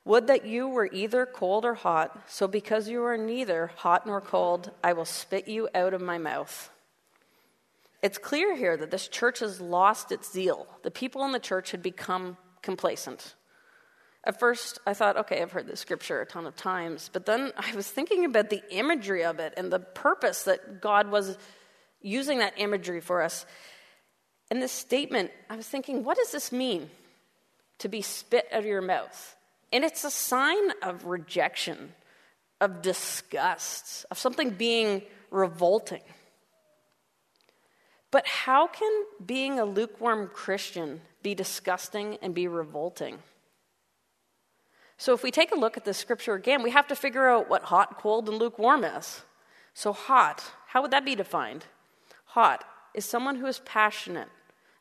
Would 0.06 0.28
that 0.28 0.46
you 0.46 0.68
were 0.68 0.88
either 0.92 1.26
cold 1.26 1.64
or 1.64 1.74
hot, 1.74 2.16
so 2.28 2.46
because 2.46 2.88
you 2.88 3.02
are 3.02 3.16
neither 3.16 3.72
hot 3.74 4.06
nor 4.06 4.20
cold, 4.20 4.70
I 4.82 4.92
will 4.92 5.04
spit 5.04 5.48
you 5.48 5.68
out 5.74 5.94
of 5.94 6.00
my 6.00 6.16
mouth. 6.16 6.70
It's 8.04 8.16
clear 8.16 8.54
here 8.54 8.76
that 8.76 8.92
this 8.92 9.08
church 9.08 9.40
has 9.40 9.60
lost 9.60 10.12
its 10.12 10.32
zeal. 10.32 10.68
The 10.84 10.92
people 10.92 11.24
in 11.24 11.32
the 11.32 11.40
church 11.40 11.72
had 11.72 11.82
become 11.82 12.36
complacent. 12.62 13.34
At 14.22 14.38
first, 14.38 14.78
I 14.86 14.94
thought, 14.94 15.16
okay, 15.16 15.42
I've 15.42 15.50
heard 15.50 15.66
this 15.66 15.80
scripture 15.80 16.20
a 16.20 16.26
ton 16.26 16.46
of 16.46 16.54
times, 16.54 17.10
but 17.12 17.26
then 17.26 17.52
I 17.56 17.74
was 17.74 17.88
thinking 17.88 18.24
about 18.24 18.48
the 18.48 18.62
imagery 18.70 19.24
of 19.24 19.40
it 19.40 19.54
and 19.56 19.72
the 19.72 19.80
purpose 19.80 20.44
that 20.44 20.80
God 20.80 21.10
was 21.10 21.36
using 22.00 22.38
that 22.38 22.54
imagery 22.58 23.00
for 23.00 23.22
us. 23.22 23.44
And 24.52 24.62
this 24.62 24.70
statement, 24.70 25.32
I 25.50 25.56
was 25.56 25.66
thinking, 25.66 26.04
what 26.04 26.16
does 26.16 26.30
this 26.30 26.52
mean? 26.52 26.90
To 27.80 27.88
be 27.88 28.02
spit 28.02 28.46
out 28.52 28.60
of 28.60 28.66
your 28.66 28.82
mouth. 28.82 29.35
And 29.72 29.84
it's 29.84 30.04
a 30.04 30.10
sign 30.10 30.70
of 30.82 31.06
rejection, 31.06 31.92
of 32.60 32.82
disgust, 32.82 34.06
of 34.10 34.18
something 34.18 34.50
being 34.50 35.02
revolting. 35.30 36.02
But 38.10 38.26
how 38.26 38.66
can 38.68 39.04
being 39.24 39.58
a 39.58 39.64
lukewarm 39.64 40.30
Christian 40.32 41.00
be 41.22 41.34
disgusting 41.34 42.18
and 42.22 42.34
be 42.34 42.48
revolting? 42.48 43.18
So, 44.98 45.12
if 45.12 45.22
we 45.22 45.30
take 45.30 45.52
a 45.52 45.58
look 45.58 45.76
at 45.76 45.84
the 45.84 45.92
scripture 45.92 46.34
again, 46.34 46.62
we 46.62 46.70
have 46.70 46.86
to 46.86 46.96
figure 46.96 47.28
out 47.28 47.50
what 47.50 47.64
hot, 47.64 47.98
cold, 47.98 48.28
and 48.28 48.38
lukewarm 48.38 48.84
is. 48.84 49.22
So, 49.74 49.92
hot, 49.92 50.42
how 50.68 50.80
would 50.80 50.92
that 50.92 51.04
be 51.04 51.14
defined? 51.14 51.66
Hot 52.26 52.64
is 52.94 53.04
someone 53.04 53.36
who 53.36 53.46
is 53.46 53.58
passionate 53.58 54.28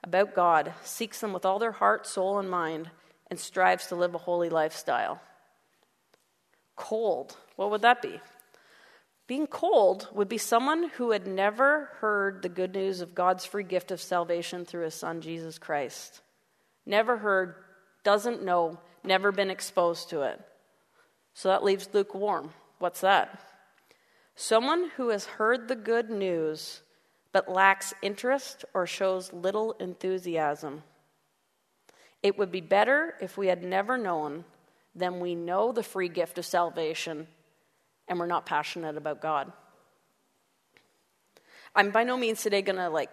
about 0.01 0.33
God, 0.33 0.73
seeks 0.83 1.21
Him 1.21 1.33
with 1.33 1.43
all 1.43 1.59
their 1.59 1.73
heart, 1.73 2.07
soul, 2.07 2.39
and 2.39 2.49
mind, 2.49 2.91
and 3.29 3.39
strives 3.39 3.87
to 3.87 3.95
live 3.95 4.15
a 4.15 4.19
holy 4.19 4.49
lifestyle. 4.49 5.21
Cold, 6.75 7.37
what 7.55 7.71
would 7.71 7.81
that 7.81 8.01
be? 8.01 8.19
Being 9.27 9.47
cold 9.47 10.07
would 10.13 10.29
be 10.29 10.37
someone 10.37 10.89
who 10.89 11.11
had 11.11 11.25
never 11.25 11.89
heard 11.99 12.41
the 12.41 12.49
good 12.49 12.75
news 12.75 13.01
of 13.01 13.15
God's 13.15 13.45
free 13.45 13.63
gift 13.63 13.89
of 13.91 13.99
salvation 13.99 14.65
through 14.65 14.83
his 14.83 14.93
son 14.93 15.21
Jesus 15.21 15.57
Christ. 15.57 16.21
Never 16.85 17.17
heard, 17.17 17.55
doesn't 18.03 18.43
know, 18.43 18.79
never 19.03 19.31
been 19.31 19.49
exposed 19.49 20.09
to 20.09 20.21
it. 20.21 20.39
So 21.33 21.49
that 21.49 21.63
leaves 21.63 21.89
lukewarm. 21.91 22.51
What's 22.77 23.01
that? 23.01 23.41
Someone 24.35 24.91
who 24.97 25.09
has 25.09 25.25
heard 25.25 25.67
the 25.67 25.75
good 25.75 26.09
news 26.09 26.81
but 27.31 27.49
lacks 27.49 27.93
interest 28.01 28.63
or 28.73 28.85
shows 28.85 29.33
little 29.33 29.73
enthusiasm. 29.73 30.83
It 32.23 32.37
would 32.37 32.51
be 32.51 32.61
better 32.61 33.15
if 33.21 33.37
we 33.37 33.47
had 33.47 33.63
never 33.63 33.97
known 33.97 34.45
than 34.95 35.19
we 35.19 35.35
know 35.35 35.71
the 35.71 35.83
free 35.83 36.09
gift 36.09 36.37
of 36.37 36.45
salvation 36.45 37.27
and 38.07 38.19
we're 38.19 38.27
not 38.27 38.45
passionate 38.45 38.97
about 38.97 39.21
God. 39.21 39.51
I'm 41.75 41.91
by 41.91 42.03
no 42.03 42.17
means 42.17 42.41
today 42.41 42.61
going 42.61 42.77
to 42.77 42.89
like 42.89 43.09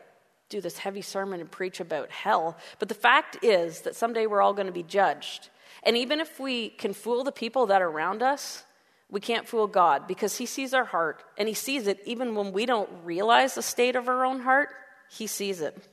do 0.48 0.60
this 0.60 0.78
heavy 0.78 1.02
sermon 1.02 1.40
and 1.40 1.50
preach 1.50 1.80
about 1.80 2.10
hell, 2.10 2.56
but 2.78 2.88
the 2.88 2.94
fact 2.94 3.38
is 3.42 3.80
that 3.80 3.96
someday 3.96 4.26
we're 4.26 4.42
all 4.42 4.52
going 4.52 4.66
to 4.66 4.72
be 4.72 4.82
judged. 4.82 5.48
And 5.82 5.96
even 5.96 6.20
if 6.20 6.38
we 6.38 6.68
can 6.68 6.92
fool 6.92 7.24
the 7.24 7.32
people 7.32 7.66
that 7.66 7.82
are 7.82 7.88
around 7.88 8.22
us, 8.22 8.64
we 9.10 9.20
can't 9.20 9.48
fool 9.48 9.66
God 9.66 10.06
because 10.06 10.36
He 10.36 10.46
sees 10.46 10.72
our 10.74 10.84
heart 10.84 11.24
and 11.36 11.48
He 11.48 11.54
sees 11.54 11.86
it 11.86 12.00
even 12.06 12.34
when 12.34 12.52
we 12.52 12.66
don't 12.66 12.88
realize 13.02 13.54
the 13.54 13.62
state 13.62 13.96
of 13.96 14.08
our 14.08 14.24
own 14.24 14.40
heart, 14.40 14.68
He 15.10 15.26
sees 15.26 15.60
it. 15.60 15.88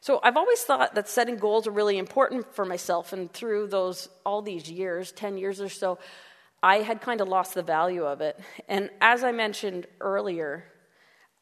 So 0.00 0.18
I've 0.22 0.36
always 0.36 0.62
thought 0.62 0.94
that 0.94 1.08
setting 1.08 1.36
goals 1.36 1.66
are 1.66 1.72
really 1.72 1.98
important 1.98 2.54
for 2.54 2.64
myself, 2.64 3.12
and 3.12 3.30
through 3.30 3.68
those 3.68 4.08
all 4.24 4.40
these 4.40 4.70
years, 4.70 5.12
10 5.12 5.36
years 5.36 5.60
or 5.60 5.68
so, 5.68 5.98
I 6.62 6.78
had 6.78 7.00
kind 7.00 7.20
of 7.20 7.28
lost 7.28 7.54
the 7.54 7.62
value 7.62 8.04
of 8.04 8.20
it. 8.20 8.38
And 8.68 8.90
as 9.00 9.24
I 9.24 9.32
mentioned 9.32 9.86
earlier, 10.00 10.64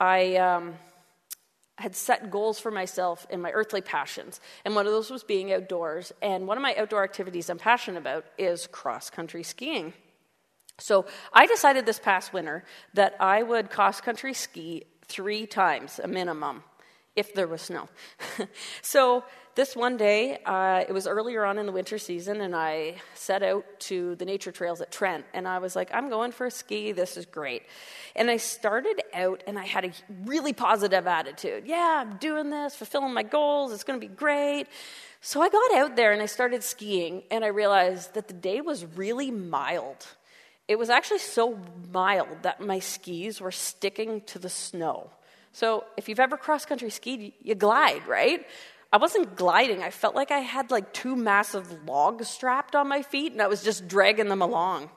I 0.00 0.36
um, 0.36 0.74
had 1.76 1.94
set 1.94 2.30
goals 2.30 2.58
for 2.58 2.70
myself 2.70 3.26
in 3.30 3.40
my 3.40 3.52
earthly 3.52 3.80
passions. 3.80 4.40
And 4.64 4.74
one 4.74 4.86
of 4.86 4.92
those 4.92 5.10
was 5.10 5.22
being 5.22 5.52
outdoors. 5.52 6.12
And 6.20 6.46
one 6.46 6.56
of 6.56 6.62
my 6.62 6.74
outdoor 6.76 7.04
activities 7.04 7.50
I'm 7.50 7.58
passionate 7.58 7.98
about 7.98 8.26
is 8.38 8.66
cross 8.66 9.10
country 9.10 9.44
skiing. 9.44 9.92
So 10.78 11.06
I 11.32 11.46
decided 11.46 11.86
this 11.86 11.98
past 11.98 12.32
winter 12.32 12.64
that 12.94 13.14
I 13.18 13.42
would 13.42 13.70
cross 13.70 14.00
country 14.00 14.34
ski 14.34 14.84
three 15.06 15.46
times, 15.46 16.00
a 16.02 16.06
minimum, 16.06 16.62
if 17.18 17.34
there 17.34 17.48
was 17.48 17.62
snow. 17.62 17.88
so 18.82 19.24
this 19.58 19.74
one 19.74 19.96
day, 19.96 20.38
uh, 20.46 20.84
it 20.88 20.92
was 20.92 21.08
earlier 21.08 21.44
on 21.44 21.58
in 21.58 21.66
the 21.66 21.72
winter 21.72 21.98
season, 21.98 22.40
and 22.40 22.54
I 22.54 22.94
set 23.14 23.42
out 23.42 23.64
to 23.80 24.14
the 24.14 24.24
nature 24.24 24.52
trails 24.52 24.80
at 24.80 24.92
Trent, 24.92 25.24
and 25.34 25.48
I 25.48 25.58
was 25.58 25.74
like, 25.74 25.90
I'm 25.92 26.08
going 26.08 26.30
for 26.30 26.46
a 26.46 26.50
ski. 26.50 26.92
This 26.92 27.16
is 27.16 27.26
great. 27.26 27.62
And 28.14 28.30
I 28.30 28.36
started 28.36 29.02
out, 29.12 29.42
and 29.48 29.58
I 29.58 29.64
had 29.64 29.84
a 29.84 29.90
really 30.24 30.52
positive 30.52 31.08
attitude. 31.08 31.64
Yeah, 31.66 32.04
I'm 32.06 32.18
doing 32.18 32.50
this, 32.50 32.76
fulfilling 32.76 33.12
my 33.12 33.24
goals. 33.24 33.72
It's 33.72 33.82
going 33.82 34.00
to 34.00 34.08
be 34.08 34.14
great. 34.14 34.68
So 35.20 35.42
I 35.42 35.48
got 35.48 35.74
out 35.74 35.96
there 35.96 36.12
and 36.12 36.22
I 36.22 36.26
started 36.26 36.62
skiing, 36.62 37.24
and 37.28 37.44
I 37.44 37.48
realized 37.48 38.14
that 38.14 38.28
the 38.28 38.34
day 38.34 38.60
was 38.60 38.86
really 38.86 39.32
mild. 39.32 40.06
It 40.68 40.78
was 40.78 40.88
actually 40.88 41.18
so 41.18 41.58
mild 41.90 42.42
that 42.42 42.60
my 42.60 42.78
skis 42.78 43.40
were 43.40 43.50
sticking 43.50 44.20
to 44.26 44.38
the 44.38 44.50
snow. 44.50 45.10
So 45.58 45.82
if 45.96 46.08
you've 46.08 46.20
ever 46.20 46.36
cross 46.36 46.64
country 46.64 46.88
skied, 46.88 47.32
you 47.42 47.56
glide, 47.56 48.06
right? 48.06 48.46
I 48.92 48.96
wasn't 48.98 49.34
gliding. 49.34 49.82
I 49.82 49.90
felt 49.90 50.14
like 50.14 50.30
I 50.30 50.38
had 50.38 50.70
like 50.70 50.92
two 50.92 51.16
massive 51.16 51.84
logs 51.84 52.28
strapped 52.28 52.76
on 52.76 52.86
my 52.86 53.02
feet 53.02 53.32
and 53.32 53.42
I 53.42 53.48
was 53.48 53.64
just 53.64 53.88
dragging 53.88 54.28
them 54.28 54.40
along. 54.40 54.88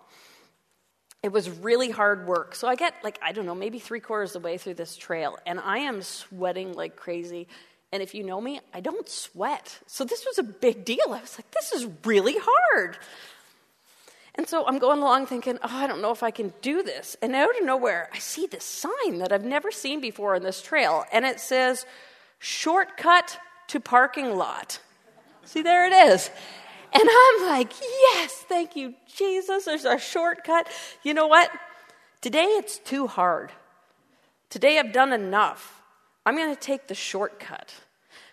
It 1.24 1.32
was 1.32 1.50
really 1.50 1.90
hard 1.90 2.28
work. 2.28 2.54
So 2.54 2.68
I 2.68 2.76
get 2.76 2.94
like, 3.04 3.18
I 3.24 3.32
don't 3.32 3.48
know, 3.48 3.56
maybe 3.56 3.80
three 3.80 4.02
quarters 4.02 4.36
of 4.36 4.44
the 4.44 4.46
way 4.46 4.60
through 4.60 4.76
this 4.76 4.96
trail 4.96 5.36
and 5.48 5.60
I 5.60 5.80
am 5.80 6.04
sweating 6.04 6.74
like 6.74 6.96
crazy. 6.96 7.48
And 7.92 8.04
if 8.04 8.14
you 8.14 8.24
know 8.24 8.40
me, 8.40 8.60
I 8.72 8.82
don't 8.82 9.10
sweat. 9.10 9.80
So 9.88 10.04
this 10.06 10.28
was 10.28 10.38
a 10.38 10.44
big 10.44 10.86
deal. 10.86 11.08
I 11.08 11.22
was 11.22 11.40
like, 11.40 11.50
this 11.50 11.72
is 11.72 11.88
really 12.06 12.36
hard. 12.40 13.00
And 14.42 14.50
so 14.50 14.66
I'm 14.66 14.80
going 14.80 14.98
along 14.98 15.28
thinking, 15.28 15.60
oh, 15.62 15.70
I 15.72 15.86
don't 15.86 16.02
know 16.02 16.10
if 16.10 16.24
I 16.24 16.32
can 16.32 16.52
do 16.64 16.82
this. 16.82 17.16
And 17.22 17.36
out 17.36 17.56
of 17.60 17.64
nowhere, 17.64 18.10
I 18.12 18.18
see 18.18 18.48
this 18.48 18.64
sign 18.64 19.20
that 19.20 19.32
I've 19.32 19.46
never 19.46 19.70
seen 19.70 20.02
before 20.02 20.34
on 20.34 20.42
this 20.42 20.64
trail. 20.64 21.06
And 21.14 21.26
it 21.26 21.40
says, 21.40 21.86
shortcut 22.40 23.38
to 23.68 23.80
parking 23.80 24.36
lot. 24.36 24.80
See, 25.46 25.62
there 25.62 25.86
it 25.86 25.94
is. 25.94 26.32
And 26.92 27.04
I'm 27.08 27.50
like, 27.50 27.72
yes, 27.80 28.32
thank 28.50 28.76
you, 28.76 28.96
Jesus. 29.16 29.66
There's 29.66 29.86
a 29.86 30.00
shortcut. 30.00 30.68
You 31.04 31.14
know 31.14 31.28
what? 31.28 31.52
Today 32.22 32.46
it's 32.46 32.80
too 32.80 33.06
hard. 33.06 33.52
Today 34.50 34.80
I've 34.80 34.92
done 34.92 35.14
enough. 35.14 35.84
I'm 36.26 36.36
going 36.36 36.52
to 36.52 36.60
take 36.60 36.88
the 36.88 36.96
shortcut. 36.96 37.76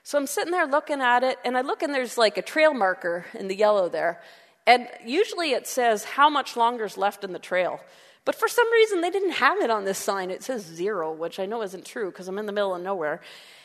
So 0.05 0.16
I'm 0.16 0.27
sitting 0.27 0.53
there 0.53 0.66
looking 0.66 1.03
at 1.03 1.23
it, 1.23 1.37
and 1.44 1.55
I 1.55 1.61
look 1.61 1.83
and 1.83 1.92
there's 1.92 2.16
like 2.16 2.38
a 2.38 2.42
trail 2.42 2.73
marker 2.73 3.27
in 3.38 3.49
the 3.49 3.55
yellow 3.55 3.90
there. 3.90 4.23
And 4.68 4.87
usually 5.02 5.52
it 5.52 5.66
says 5.66 6.04
how 6.04 6.28
much 6.28 6.54
longer 6.54 6.85
is 6.85 6.98
left 6.98 7.24
in 7.24 7.33
the 7.33 7.38
trail. 7.38 7.81
But 8.26 8.35
for 8.35 8.48
some 8.48 8.70
reason, 8.70 9.00
they 9.00 9.09
didn't 9.09 9.31
have 9.31 9.59
it 9.61 9.70
on 9.70 9.87
this 9.87 9.96
sign. 9.96 10.31
It 10.31 10.42
says 10.42 10.62
zero, 10.62 11.11
which 11.11 11.40
I 11.40 11.46
know 11.46 11.62
isn't 11.62 11.87
true 11.87 12.11
because 12.11 12.28
I'm 12.28 12.38
in 12.38 12.44
the 12.44 12.52
middle 12.52 12.74
of 12.74 12.83
nowhere. 12.83 13.22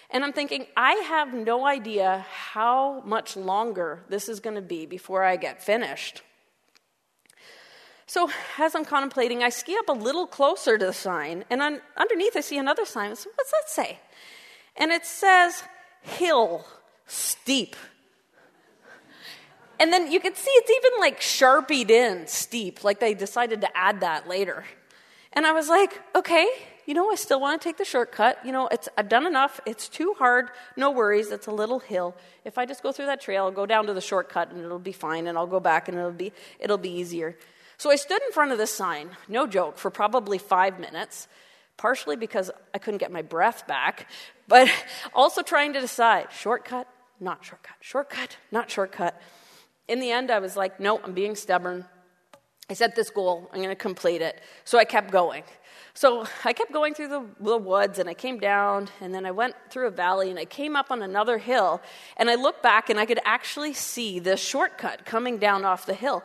And 0.09 0.23
I'm 0.23 0.31
thinking, 0.31 0.65
I 0.77 0.93
have 0.93 1.33
no 1.33 1.65
idea 1.65 2.25
how 2.31 3.01
much 3.05 3.35
longer 3.35 3.99
this 4.07 4.29
is 4.29 4.39
going 4.39 4.55
to 4.55 4.61
be 4.61 4.85
before 4.85 5.23
I 5.23 5.35
get 5.35 5.61
finished. 5.61 6.21
So, 8.05 8.29
as 8.57 8.73
I'm 8.73 8.85
contemplating, 8.85 9.43
I 9.43 9.49
ski 9.49 9.75
up 9.77 9.89
a 9.89 9.99
little 9.99 10.27
closer 10.27 10.77
to 10.77 10.85
the 10.85 10.93
sign, 10.93 11.43
and 11.49 11.61
on, 11.61 11.81
underneath 11.97 12.37
I 12.37 12.41
see 12.41 12.57
another 12.57 12.85
sign. 12.85 13.11
I 13.11 13.15
So, 13.15 13.29
what's 13.35 13.51
that 13.51 13.69
say? 13.69 13.99
And 14.77 14.91
it 14.91 15.05
says, 15.05 15.63
hill, 16.01 16.65
steep. 17.07 17.75
And 19.83 19.91
then 19.91 20.09
you 20.09 20.21
can 20.21 20.33
see 20.33 20.49
it's 20.49 20.71
even 20.71 21.01
like 21.01 21.19
sharpied 21.19 21.91
in 21.91 22.25
steep, 22.25 22.85
like 22.85 23.01
they 23.01 23.13
decided 23.13 23.59
to 23.61 23.77
add 23.77 23.99
that 23.99 24.29
later. 24.29 24.63
And 25.33 25.45
I 25.45 25.51
was 25.51 25.67
like, 25.67 25.99
okay, 26.15 26.47
you 26.85 26.93
know, 26.93 27.11
I 27.11 27.15
still 27.15 27.41
want 27.41 27.61
to 27.61 27.67
take 27.67 27.75
the 27.75 27.83
shortcut. 27.83 28.39
You 28.45 28.53
know, 28.53 28.69
it's, 28.69 28.87
I've 28.97 29.09
done 29.09 29.27
enough. 29.27 29.59
It's 29.65 29.89
too 29.89 30.15
hard. 30.17 30.51
No 30.77 30.91
worries. 30.91 31.31
It's 31.31 31.47
a 31.47 31.51
little 31.51 31.79
hill. 31.79 32.15
If 32.45 32.57
I 32.57 32.65
just 32.65 32.81
go 32.81 32.93
through 32.93 33.07
that 33.07 33.19
trail, 33.19 33.43
I'll 33.43 33.51
go 33.51 33.65
down 33.65 33.87
to 33.87 33.93
the 33.93 33.99
shortcut 33.99 34.51
and 34.51 34.63
it'll 34.63 34.79
be 34.79 34.93
fine. 34.93 35.27
And 35.27 35.37
I'll 35.37 35.47
go 35.47 35.59
back 35.59 35.89
and 35.89 35.97
it'll 35.97 36.11
be, 36.11 36.31
it'll 36.61 36.77
be 36.77 36.91
easier. 36.91 37.37
So 37.75 37.91
I 37.91 37.97
stood 37.97 38.21
in 38.25 38.31
front 38.31 38.53
of 38.53 38.57
this 38.57 38.71
sign, 38.71 39.09
no 39.27 39.47
joke, 39.47 39.77
for 39.77 39.91
probably 39.91 40.37
five 40.37 40.79
minutes, 40.79 41.27
partially 41.75 42.15
because 42.15 42.49
I 42.73 42.77
couldn't 42.77 42.99
get 42.99 43.11
my 43.11 43.21
breath 43.21 43.67
back, 43.67 44.07
but 44.47 44.69
also 45.13 45.41
trying 45.41 45.73
to 45.73 45.81
decide 45.81 46.31
shortcut, 46.31 46.87
not 47.19 47.43
shortcut, 47.43 47.75
shortcut, 47.81 48.37
not 48.49 48.71
shortcut. 48.71 49.21
In 49.87 49.99
the 49.99 50.11
end, 50.11 50.31
I 50.31 50.39
was 50.39 50.55
like, 50.55 50.79
no, 50.79 50.99
I'm 51.03 51.13
being 51.13 51.35
stubborn. 51.35 51.85
I 52.69 52.73
set 52.73 52.95
this 52.95 53.09
goal, 53.09 53.49
I'm 53.51 53.57
going 53.57 53.69
to 53.69 53.75
complete 53.75 54.21
it. 54.21 54.39
So 54.63 54.79
I 54.79 54.85
kept 54.85 55.11
going. 55.11 55.43
So 55.93 56.25
I 56.43 56.53
kept 56.53 56.71
going 56.71 56.95
through 56.95 57.09
the, 57.09 57.25
the, 57.39 57.57
woods 57.57 57.99
and 57.99 58.09
I 58.09 58.15
came 58.15 58.39
down 58.39 58.89
and 58.99 59.13
then 59.13 59.27
I 59.27 59.31
went 59.31 59.53
through 59.69 59.87
a 59.87 59.91
valley 59.91 60.31
and 60.31 60.39
I 60.39 60.45
came 60.45 60.75
up 60.75 60.89
on 60.89 61.03
another 61.03 61.37
hill 61.37 61.81
and 62.17 62.31
I 62.31 62.35
looked 62.35 62.63
back 62.63 62.89
and 62.89 62.99
I 62.99 63.05
could 63.05 63.19
actually 63.25 63.73
see 63.73 64.17
this 64.17 64.39
shortcut 64.39 65.05
coming 65.05 65.37
down 65.37 65.65
off 65.65 65.85
the 65.85 65.93
hill. 65.93 66.23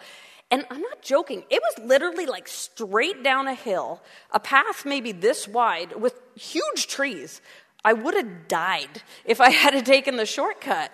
And 0.50 0.64
I'm 0.70 0.80
not 0.80 1.02
joking, 1.02 1.44
it 1.50 1.60
was 1.60 1.86
literally 1.86 2.24
like 2.24 2.48
straight 2.48 3.22
down 3.22 3.46
a 3.46 3.54
hill, 3.54 4.00
a 4.30 4.40
path 4.40 4.86
maybe 4.86 5.12
this 5.12 5.46
wide 5.46 6.00
with 6.00 6.14
huge 6.34 6.86
trees. 6.86 7.42
I 7.84 7.92
would 7.92 8.14
have 8.14 8.48
died 8.48 9.02
if 9.26 9.40
I 9.40 9.50
had 9.64 9.84
taken 9.84 10.16
the 10.16 10.24
shortcut. 10.24 10.90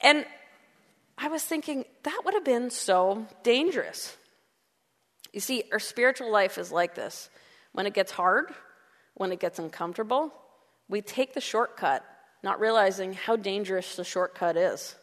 And 0.00 0.26
I 1.22 1.28
was 1.28 1.44
thinking, 1.44 1.84
that 2.04 2.22
would 2.24 2.32
have 2.32 2.46
been 2.46 2.70
so 2.70 3.26
dangerous. 3.42 4.16
You 5.34 5.40
see, 5.40 5.64
our 5.70 5.78
spiritual 5.78 6.32
life 6.32 6.56
is 6.56 6.72
like 6.72 6.94
this. 6.94 7.28
When 7.72 7.84
it 7.84 7.92
gets 7.92 8.10
hard, 8.10 8.46
when 9.14 9.30
it 9.30 9.38
gets 9.38 9.58
uncomfortable, 9.58 10.32
we 10.88 11.02
take 11.02 11.34
the 11.34 11.40
shortcut, 11.42 12.02
not 12.42 12.58
realizing 12.58 13.12
how 13.12 13.36
dangerous 13.36 13.96
the 13.96 14.02
shortcut 14.02 14.56
is. 14.56 14.96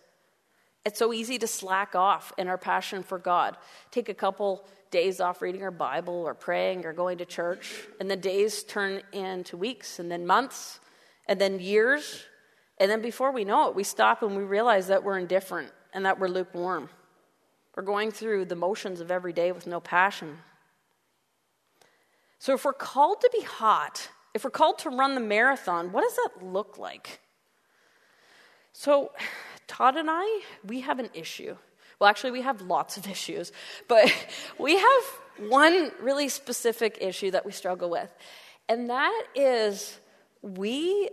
It's 0.86 0.98
so 0.98 1.14
easy 1.14 1.38
to 1.38 1.46
slack 1.46 1.94
off 1.94 2.34
in 2.36 2.48
our 2.48 2.58
passion 2.58 3.04
for 3.04 3.20
God. 3.20 3.56
Take 3.92 4.10
a 4.10 4.16
couple 4.16 4.66
days 4.90 5.20
off 5.20 5.44
reading 5.44 5.62
our 5.62 5.72
Bible 5.72 6.24
or 6.26 6.34
praying 6.34 6.84
or 6.84 6.94
going 6.94 7.20
to 7.20 7.26
church, 7.26 7.74
and 8.00 8.10
the 8.10 8.16
days 8.16 8.64
turn 8.64 9.04
into 9.12 9.56
weeks 9.56 10.00
and 10.00 10.10
then 10.12 10.26
months 10.26 10.80
and 11.28 11.40
then 11.40 11.60
years. 11.60 12.24
And 12.80 12.90
then 12.90 13.04
before 13.04 13.32
we 13.32 13.46
know 13.46 13.70
it, 13.70 13.76
we 13.76 13.84
stop 13.84 14.24
and 14.24 14.36
we 14.36 14.44
realize 14.44 14.88
that 14.88 15.04
we're 15.04 15.20
indifferent 15.20 15.72
and 15.98 16.06
that 16.06 16.20
we're 16.20 16.28
lukewarm. 16.28 16.90
We're 17.76 17.82
going 17.82 18.12
through 18.12 18.46
the 18.46 18.56
motions 18.56 19.02
of 19.02 19.10
every 19.10 19.34
day 19.34 19.52
with 19.52 19.66
no 19.66 19.80
passion. 19.80 20.38
So, 22.38 22.54
if 22.54 22.66
we're 22.66 22.74
called 22.74 23.20
to 23.22 23.30
be 23.34 23.42
hot, 23.42 24.08
if 24.36 24.44
we're 24.44 24.52
called 24.52 24.78
to 24.80 24.92
run 24.92 25.16
the 25.16 25.22
marathon, 25.22 25.92
what 25.92 26.04
does 26.04 26.16
that 26.18 26.46
look 26.46 26.78
like? 26.78 27.20
So, 28.74 29.10
Todd 29.66 29.98
and 29.98 30.08
I, 30.08 30.42
we 30.64 30.82
have 30.82 31.00
an 31.00 31.10
issue. 31.16 31.58
Well, 31.98 32.08
actually, 32.08 32.30
we 32.30 32.42
have 32.44 32.62
lots 32.62 32.98
of 32.98 33.08
issues, 33.16 33.52
but 33.88 34.14
we 34.60 34.78
have 34.78 35.04
one 35.50 35.92
really 36.00 36.30
specific 36.30 37.00
issue 37.02 37.32
that 37.32 37.44
we 37.44 37.52
struggle 37.52 37.90
with, 37.90 38.14
and 38.70 38.92
that 38.92 39.24
is 39.34 39.98
we 40.44 41.10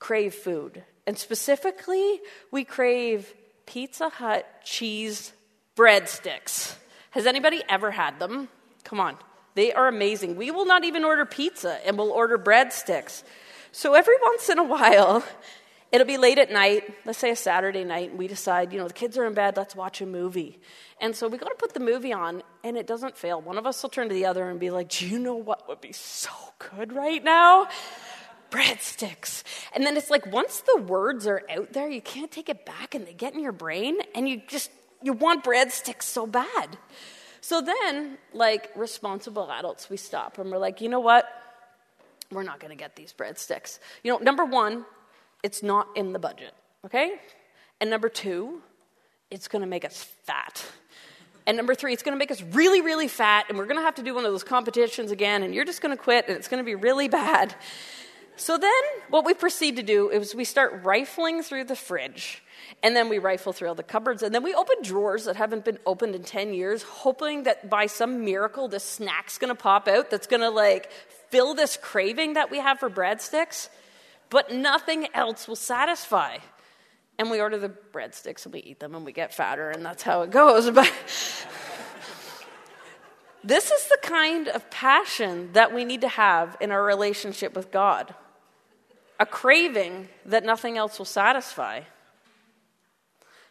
crave 0.00 0.34
food. 0.34 0.82
And 1.06 1.16
specifically, 1.16 2.20
we 2.50 2.64
crave 2.64 3.32
Pizza 3.70 4.08
Hut 4.08 4.44
cheese 4.64 5.32
breadsticks. 5.76 6.74
Has 7.10 7.24
anybody 7.24 7.62
ever 7.68 7.92
had 7.92 8.18
them? 8.18 8.48
Come 8.82 8.98
on. 8.98 9.16
They 9.54 9.72
are 9.72 9.86
amazing. 9.86 10.34
We 10.34 10.50
will 10.50 10.66
not 10.66 10.82
even 10.82 11.04
order 11.04 11.24
pizza 11.24 11.78
and 11.86 11.96
we'll 11.96 12.10
order 12.10 12.36
breadsticks. 12.36 13.22
So 13.70 13.94
every 13.94 14.16
once 14.20 14.48
in 14.48 14.58
a 14.58 14.64
while, 14.64 15.22
it'll 15.92 16.06
be 16.08 16.16
late 16.16 16.40
at 16.40 16.50
night, 16.50 16.82
let's 17.04 17.20
say 17.20 17.30
a 17.30 17.36
Saturday 17.36 17.84
night, 17.84 18.10
and 18.10 18.18
we 18.18 18.26
decide, 18.26 18.72
you 18.72 18.78
know, 18.80 18.88
the 18.88 18.92
kids 18.92 19.16
are 19.16 19.24
in 19.24 19.34
bed, 19.34 19.56
let's 19.56 19.76
watch 19.76 20.00
a 20.00 20.06
movie. 20.06 20.58
And 21.00 21.14
so 21.14 21.28
we 21.28 21.38
got 21.38 21.50
to 21.50 21.54
put 21.54 21.72
the 21.72 21.78
movie 21.78 22.12
on, 22.12 22.42
and 22.64 22.76
it 22.76 22.88
doesn't 22.88 23.16
fail. 23.16 23.40
One 23.40 23.56
of 23.56 23.68
us 23.68 23.80
will 23.84 23.90
turn 23.90 24.08
to 24.08 24.14
the 24.14 24.26
other 24.26 24.50
and 24.50 24.58
be 24.58 24.70
like, 24.70 24.88
Do 24.88 25.06
you 25.06 25.20
know 25.20 25.36
what 25.36 25.68
would 25.68 25.80
be 25.80 25.92
so 25.92 26.30
good 26.58 26.92
right 26.92 27.22
now? 27.22 27.68
Breadsticks. 28.50 29.42
And 29.74 29.84
then 29.84 29.96
it's 29.96 30.10
like 30.10 30.26
once 30.26 30.60
the 30.60 30.82
words 30.82 31.26
are 31.26 31.42
out 31.50 31.72
there, 31.72 31.88
you 31.88 32.00
can't 32.00 32.30
take 32.30 32.48
it 32.48 32.66
back, 32.66 32.94
and 32.94 33.06
they 33.06 33.12
get 33.12 33.34
in 33.34 33.40
your 33.40 33.52
brain, 33.52 33.98
and 34.14 34.28
you 34.28 34.42
just, 34.48 34.70
you 35.02 35.12
want 35.12 35.44
breadsticks 35.44 36.02
so 36.02 36.26
bad. 36.26 36.76
So 37.40 37.60
then, 37.60 38.18
like 38.34 38.70
responsible 38.76 39.50
adults, 39.50 39.88
we 39.88 39.96
stop 39.96 40.38
and 40.38 40.50
we're 40.50 40.58
like, 40.58 40.80
you 40.80 40.88
know 40.88 41.00
what? 41.00 41.26
We're 42.30 42.42
not 42.42 42.60
going 42.60 42.70
to 42.70 42.76
get 42.76 42.96
these 42.96 43.12
breadsticks. 43.12 43.78
You 44.04 44.12
know, 44.12 44.18
number 44.18 44.44
one, 44.44 44.84
it's 45.42 45.62
not 45.62 45.88
in 45.96 46.12
the 46.12 46.18
budget, 46.18 46.52
okay? 46.84 47.14
And 47.80 47.88
number 47.88 48.08
two, 48.08 48.60
it's 49.30 49.48
going 49.48 49.62
to 49.62 49.68
make 49.68 49.84
us 49.84 50.02
fat. 50.24 50.64
And 51.46 51.56
number 51.56 51.74
three, 51.74 51.94
it's 51.94 52.02
going 52.02 52.14
to 52.14 52.18
make 52.18 52.30
us 52.30 52.42
really, 52.42 52.82
really 52.82 53.08
fat, 53.08 53.46
and 53.48 53.56
we're 53.56 53.64
going 53.64 53.78
to 53.78 53.82
have 53.82 53.94
to 53.94 54.02
do 54.02 54.14
one 54.14 54.26
of 54.26 54.32
those 54.32 54.44
competitions 54.44 55.10
again, 55.10 55.42
and 55.42 55.54
you're 55.54 55.64
just 55.64 55.80
going 55.80 55.96
to 55.96 56.00
quit, 56.00 56.28
and 56.28 56.36
it's 56.36 56.46
going 56.46 56.62
to 56.62 56.64
be 56.64 56.74
really 56.74 57.08
bad. 57.08 57.54
So 58.40 58.56
then, 58.56 58.82
what 59.10 59.26
we 59.26 59.34
proceed 59.34 59.76
to 59.76 59.82
do 59.82 60.08
is 60.08 60.34
we 60.34 60.44
start 60.44 60.82
rifling 60.82 61.42
through 61.42 61.64
the 61.64 61.76
fridge, 61.76 62.42
and 62.82 62.96
then 62.96 63.10
we 63.10 63.18
rifle 63.18 63.52
through 63.52 63.68
all 63.68 63.74
the 63.74 63.82
cupboards, 63.82 64.22
and 64.22 64.34
then 64.34 64.42
we 64.42 64.54
open 64.54 64.76
drawers 64.82 65.26
that 65.26 65.36
haven't 65.36 65.66
been 65.66 65.78
opened 65.84 66.14
in 66.14 66.22
10 66.22 66.54
years, 66.54 66.82
hoping 66.82 67.42
that 67.42 67.68
by 67.68 67.84
some 67.84 68.24
miracle, 68.24 68.66
this 68.66 68.82
snack's 68.82 69.36
to 69.36 69.54
pop 69.54 69.86
out 69.88 70.08
that's 70.08 70.26
to 70.26 70.48
like 70.48 70.90
fill 71.28 71.52
this 71.52 71.76
craving 71.76 72.32
that 72.32 72.50
we 72.50 72.60
have 72.60 72.80
for 72.80 72.88
breadsticks, 72.88 73.68
but 74.30 74.50
nothing 74.50 75.08
else 75.12 75.46
will 75.46 75.54
satisfy. 75.54 76.38
And 77.18 77.30
we 77.30 77.42
order 77.42 77.58
the 77.58 77.68
breadsticks 77.68 78.46
and 78.46 78.54
we 78.54 78.60
eat 78.60 78.80
them 78.80 78.94
and 78.94 79.04
we 79.04 79.12
get 79.12 79.34
fatter, 79.34 79.68
and 79.68 79.84
that's 79.84 80.02
how 80.02 80.22
it 80.22 80.30
goes. 80.30 80.70
But 80.74 80.90
this 83.44 83.70
is 83.70 83.86
the 83.88 83.98
kind 84.02 84.48
of 84.48 84.70
passion 84.70 85.50
that 85.52 85.74
we 85.74 85.84
need 85.84 86.00
to 86.00 86.08
have 86.08 86.56
in 86.58 86.70
our 86.70 86.82
relationship 86.82 87.54
with 87.54 87.70
God 87.70 88.14
a 89.20 89.26
craving 89.26 90.08
that 90.24 90.44
nothing 90.44 90.78
else 90.78 90.98
will 90.98 91.04
satisfy. 91.04 91.82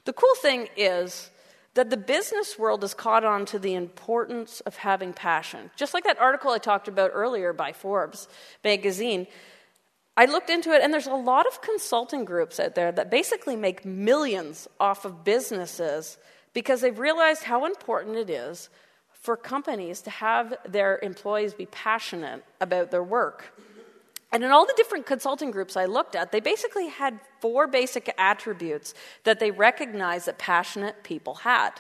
The 0.06 0.14
cool 0.14 0.36
thing 0.42 0.68
is 0.76 1.30
that 1.76 1.92
the 1.92 1.98
business 1.98 2.58
world 2.58 2.82
has 2.82 2.96
caught 2.96 3.24
on 3.24 3.46
to 3.46 3.60
the 3.60 3.76
importance 3.76 4.62
of 4.62 4.78
having 4.78 5.14
passion. 5.14 5.70
Just 5.76 5.94
like 5.94 6.04
that 6.06 6.20
article 6.20 6.50
I 6.50 6.58
talked 6.58 6.88
about 6.88 7.12
earlier 7.14 7.54
by 7.54 7.72
Forbes 7.72 8.28
magazine, 8.64 9.28
I 10.18 10.26
looked 10.26 10.50
into 10.50 10.72
it, 10.72 10.82
and 10.82 10.92
there's 10.92 11.08
a 11.08 11.14
lot 11.14 11.46
of 11.46 11.62
consulting 11.62 12.26
groups 12.26 12.60
out 12.60 12.74
there 12.74 12.92
that 12.92 13.12
basically 13.12 13.56
make 13.56 13.86
millions 13.86 14.68
off 14.80 15.06
of 15.06 15.24
businesses 15.24 16.18
because 16.54 16.82
they've 16.82 16.98
realized 16.98 17.44
how 17.44 17.66
important 17.66 18.18
it 18.18 18.30
is 18.30 18.70
for 19.14 19.38
companies 19.38 20.02
to 20.02 20.10
have 20.10 20.56
their 20.68 21.00
employees 21.04 21.54
be 21.54 21.68
passionate 21.68 22.44
about 22.60 22.90
their 22.90 23.04
work. 23.04 23.54
And 24.32 24.44
in 24.44 24.52
all 24.52 24.66
the 24.66 24.74
different 24.78 25.06
consulting 25.06 25.50
groups 25.50 25.76
I 25.76 25.86
looked 25.86 26.16
at, 26.16 26.32
they 26.32 26.40
basically 26.40 26.88
had 26.88 27.20
four 27.40 27.68
basic 27.68 28.14
attributes 28.18 28.94
that 29.24 29.40
they 29.40 29.50
recognized 29.50 30.28
that 30.28 30.38
passionate 30.38 31.04
people 31.04 31.36
had. 31.36 31.72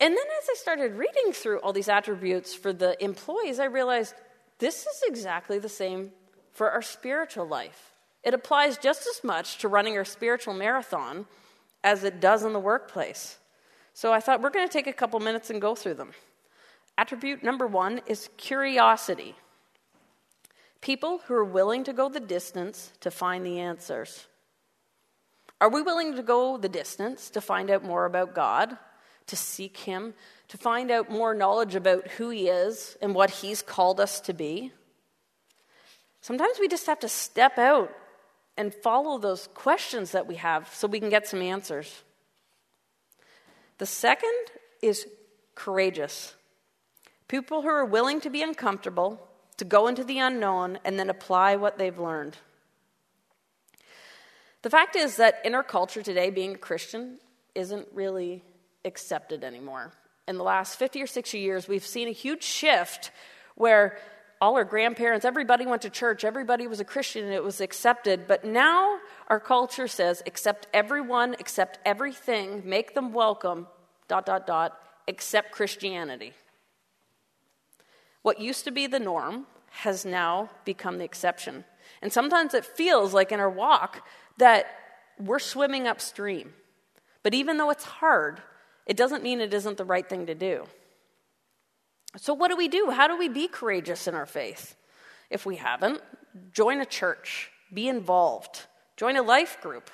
And 0.00 0.16
then 0.16 0.26
as 0.42 0.48
I 0.50 0.54
started 0.54 0.96
reading 0.96 1.32
through 1.32 1.58
all 1.58 1.72
these 1.72 1.88
attributes 1.88 2.54
for 2.54 2.72
the 2.72 3.02
employees, 3.04 3.60
I 3.60 3.66
realized 3.66 4.14
this 4.58 4.86
is 4.86 5.02
exactly 5.06 5.58
the 5.58 5.68
same 5.68 6.10
for 6.52 6.70
our 6.70 6.82
spiritual 6.82 7.46
life. 7.46 7.92
It 8.24 8.34
applies 8.34 8.76
just 8.76 9.06
as 9.06 9.22
much 9.22 9.58
to 9.58 9.68
running 9.68 9.96
our 9.96 10.04
spiritual 10.04 10.54
marathon 10.54 11.26
as 11.84 12.02
it 12.04 12.20
does 12.20 12.44
in 12.44 12.52
the 12.52 12.58
workplace. 12.58 13.38
So 13.94 14.12
I 14.12 14.20
thought 14.20 14.42
we're 14.42 14.50
going 14.50 14.66
to 14.66 14.72
take 14.72 14.86
a 14.86 14.92
couple 14.92 15.20
minutes 15.20 15.50
and 15.50 15.60
go 15.60 15.74
through 15.74 15.94
them. 15.94 16.12
Attribute 16.98 17.42
number 17.42 17.66
one 17.66 18.00
is 18.06 18.28
curiosity. 18.36 19.36
People 20.80 21.20
who 21.26 21.34
are 21.34 21.44
willing 21.44 21.84
to 21.84 21.92
go 21.92 22.08
the 22.08 22.20
distance 22.20 22.92
to 23.00 23.10
find 23.10 23.44
the 23.44 23.60
answers. 23.60 24.26
Are 25.60 25.68
we 25.68 25.82
willing 25.82 26.16
to 26.16 26.22
go 26.22 26.56
the 26.56 26.70
distance 26.70 27.28
to 27.30 27.40
find 27.40 27.70
out 27.70 27.84
more 27.84 28.06
about 28.06 28.34
God, 28.34 28.78
to 29.26 29.36
seek 29.36 29.76
Him, 29.76 30.14
to 30.48 30.56
find 30.56 30.90
out 30.90 31.10
more 31.10 31.34
knowledge 31.34 31.74
about 31.74 32.08
who 32.12 32.30
He 32.30 32.48
is 32.48 32.96
and 33.02 33.14
what 33.14 33.30
He's 33.30 33.60
called 33.60 34.00
us 34.00 34.20
to 34.22 34.32
be? 34.32 34.72
Sometimes 36.22 36.58
we 36.58 36.68
just 36.68 36.86
have 36.86 37.00
to 37.00 37.08
step 37.08 37.58
out 37.58 37.92
and 38.56 38.74
follow 38.74 39.18
those 39.18 39.48
questions 39.54 40.12
that 40.12 40.26
we 40.26 40.36
have 40.36 40.72
so 40.74 40.88
we 40.88 41.00
can 41.00 41.10
get 41.10 41.26
some 41.26 41.42
answers. 41.42 42.02
The 43.78 43.86
second 43.86 44.34
is 44.82 45.06
courageous. 45.54 46.34
People 47.28 47.62
who 47.62 47.68
are 47.68 47.84
willing 47.84 48.20
to 48.22 48.30
be 48.30 48.42
uncomfortable 48.42 49.26
to 49.60 49.64
go 49.66 49.88
into 49.88 50.02
the 50.02 50.18
unknown 50.18 50.78
and 50.86 50.98
then 50.98 51.10
apply 51.10 51.54
what 51.54 51.76
they've 51.76 51.98
learned. 51.98 52.34
The 54.62 54.70
fact 54.70 54.96
is 54.96 55.16
that 55.16 55.42
in 55.44 55.54
our 55.54 55.62
culture 55.62 56.00
today, 56.00 56.30
being 56.30 56.54
a 56.54 56.58
Christian 56.58 57.18
isn't 57.54 57.86
really 57.92 58.42
accepted 58.86 59.44
anymore. 59.44 59.92
In 60.26 60.38
the 60.38 60.44
last 60.44 60.78
50 60.78 61.02
or 61.02 61.06
60 61.06 61.38
years, 61.38 61.68
we've 61.68 61.84
seen 61.84 62.08
a 62.08 62.12
huge 62.12 62.42
shift 62.42 63.10
where 63.54 63.98
all 64.40 64.56
our 64.56 64.64
grandparents, 64.64 65.26
everybody 65.26 65.66
went 65.66 65.82
to 65.82 65.90
church, 65.90 66.24
everybody 66.24 66.66
was 66.66 66.80
a 66.80 66.84
Christian, 66.84 67.26
and 67.26 67.34
it 67.34 67.44
was 67.44 67.60
accepted. 67.60 68.26
But 68.26 68.46
now 68.46 68.98
our 69.28 69.40
culture 69.40 69.88
says 69.88 70.22
accept 70.24 70.68
everyone, 70.72 71.34
accept 71.38 71.78
everything, 71.84 72.62
make 72.64 72.94
them 72.94 73.12
welcome, 73.12 73.66
dot, 74.08 74.24
dot, 74.24 74.46
dot, 74.46 74.80
accept 75.06 75.52
Christianity. 75.52 76.32
What 78.22 78.40
used 78.40 78.64
to 78.64 78.70
be 78.70 78.86
the 78.86 78.98
norm 78.98 79.46
has 79.70 80.04
now 80.04 80.50
become 80.64 80.98
the 80.98 81.04
exception. 81.04 81.64
And 82.02 82.12
sometimes 82.12 82.54
it 82.54 82.64
feels 82.64 83.14
like 83.14 83.32
in 83.32 83.40
our 83.40 83.50
walk 83.50 84.06
that 84.38 84.66
we're 85.18 85.38
swimming 85.38 85.86
upstream. 85.86 86.52
But 87.22 87.34
even 87.34 87.56
though 87.56 87.70
it's 87.70 87.84
hard, 87.84 88.42
it 88.86 88.96
doesn't 88.96 89.22
mean 89.22 89.40
it 89.40 89.54
isn't 89.54 89.76
the 89.76 89.84
right 89.84 90.08
thing 90.08 90.26
to 90.26 90.34
do. 90.34 90.66
So, 92.16 92.34
what 92.34 92.48
do 92.48 92.56
we 92.56 92.68
do? 92.68 92.90
How 92.90 93.06
do 93.06 93.16
we 93.16 93.28
be 93.28 93.46
courageous 93.46 94.08
in 94.08 94.14
our 94.14 94.26
faith? 94.26 94.74
If 95.28 95.46
we 95.46 95.56
haven't, 95.56 96.00
join 96.52 96.80
a 96.80 96.86
church, 96.86 97.50
be 97.72 97.86
involved, 97.86 98.66
join 98.96 99.16
a 99.16 99.22
life 99.22 99.60
group, 99.60 99.90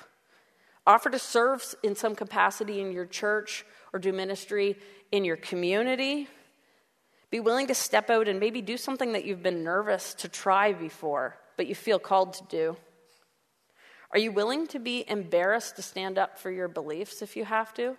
offer 0.87 1.11
to 1.11 1.19
serve 1.19 1.75
in 1.83 1.95
some 1.95 2.15
capacity 2.15 2.81
in 2.81 2.91
your 2.91 3.05
church 3.05 3.65
or 3.93 3.99
do 3.99 4.11
ministry 4.11 4.77
in 5.11 5.25
your 5.25 5.37
community 5.37 6.27
be 7.29 7.39
willing 7.39 7.67
to 7.67 7.75
step 7.75 8.09
out 8.09 8.27
and 8.27 8.39
maybe 8.39 8.61
do 8.61 8.77
something 8.77 9.13
that 9.13 9.25
you've 9.25 9.43
been 9.43 9.63
nervous 9.63 10.13
to 10.15 10.29
try 10.29 10.73
before, 10.73 11.37
but 11.57 11.67
you 11.67 11.75
feel 11.75 11.99
called 11.99 12.33
to 12.33 12.43
do. 12.49 12.77
Are 14.11 14.19
you 14.19 14.31
willing 14.31 14.67
to 14.67 14.79
be 14.79 15.03
embarrassed 15.07 15.75
to 15.75 15.81
stand 15.81 16.17
up 16.17 16.39
for 16.39 16.49
your 16.49 16.69
beliefs 16.69 17.21
if 17.21 17.35
you 17.35 17.43
have 17.43 17.73
to? 17.73 17.97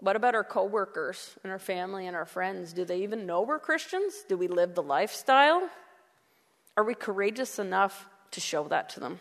What 0.00 0.16
about 0.16 0.34
our 0.34 0.42
coworkers 0.42 1.36
and 1.44 1.52
our 1.52 1.60
family 1.60 2.08
and 2.08 2.16
our 2.16 2.24
friends? 2.24 2.72
Do 2.72 2.84
they 2.84 3.02
even 3.02 3.24
know 3.24 3.42
we're 3.42 3.60
Christians? 3.60 4.24
Do 4.28 4.36
we 4.36 4.48
live 4.48 4.74
the 4.74 4.82
lifestyle? 4.82 5.68
Are 6.76 6.82
we 6.82 6.94
courageous 6.94 7.60
enough 7.60 8.08
to 8.32 8.40
show 8.40 8.64
that 8.64 8.88
to 8.90 9.00
them? 9.00 9.20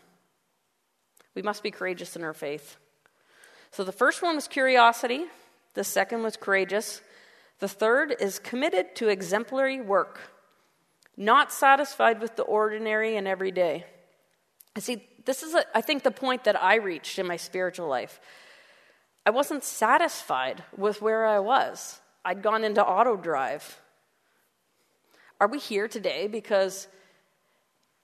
We 1.35 1.43
must 1.43 1.61
be 1.61 1.69
courageous 1.69 2.15
in 2.15 2.23
our 2.23 2.33
faith. 2.33 2.77
So 3.69 3.83
the 3.83 3.91
first 3.91 4.23
one 4.23 4.35
was 4.35 4.47
curiosity, 4.47 5.25
the 5.75 5.83
second 5.83 6.23
was 6.23 6.35
courageous. 6.35 7.01
The 7.61 7.67
third 7.67 8.15
is 8.19 8.39
committed 8.39 8.95
to 8.95 9.07
exemplary 9.07 9.79
work, 9.79 10.19
not 11.15 11.53
satisfied 11.53 12.19
with 12.19 12.35
the 12.35 12.41
ordinary 12.41 13.15
and 13.15 13.27
everyday. 13.27 13.85
I 14.75 14.79
See, 14.79 15.07
this 15.25 15.43
is, 15.43 15.53
a, 15.53 15.63
I 15.77 15.81
think, 15.81 16.01
the 16.01 16.09
point 16.09 16.45
that 16.45 16.61
I 16.61 16.77
reached 16.77 17.19
in 17.19 17.27
my 17.27 17.37
spiritual 17.37 17.87
life. 17.87 18.19
I 19.27 19.29
wasn't 19.29 19.63
satisfied 19.63 20.63
with 20.75 21.03
where 21.03 21.27
I 21.27 21.37
was. 21.37 21.99
I'd 22.25 22.41
gone 22.41 22.63
into 22.63 22.83
auto 22.83 23.15
drive. 23.15 23.79
Are 25.39 25.47
we 25.47 25.59
here 25.59 25.87
today 25.87 26.25
because 26.25 26.87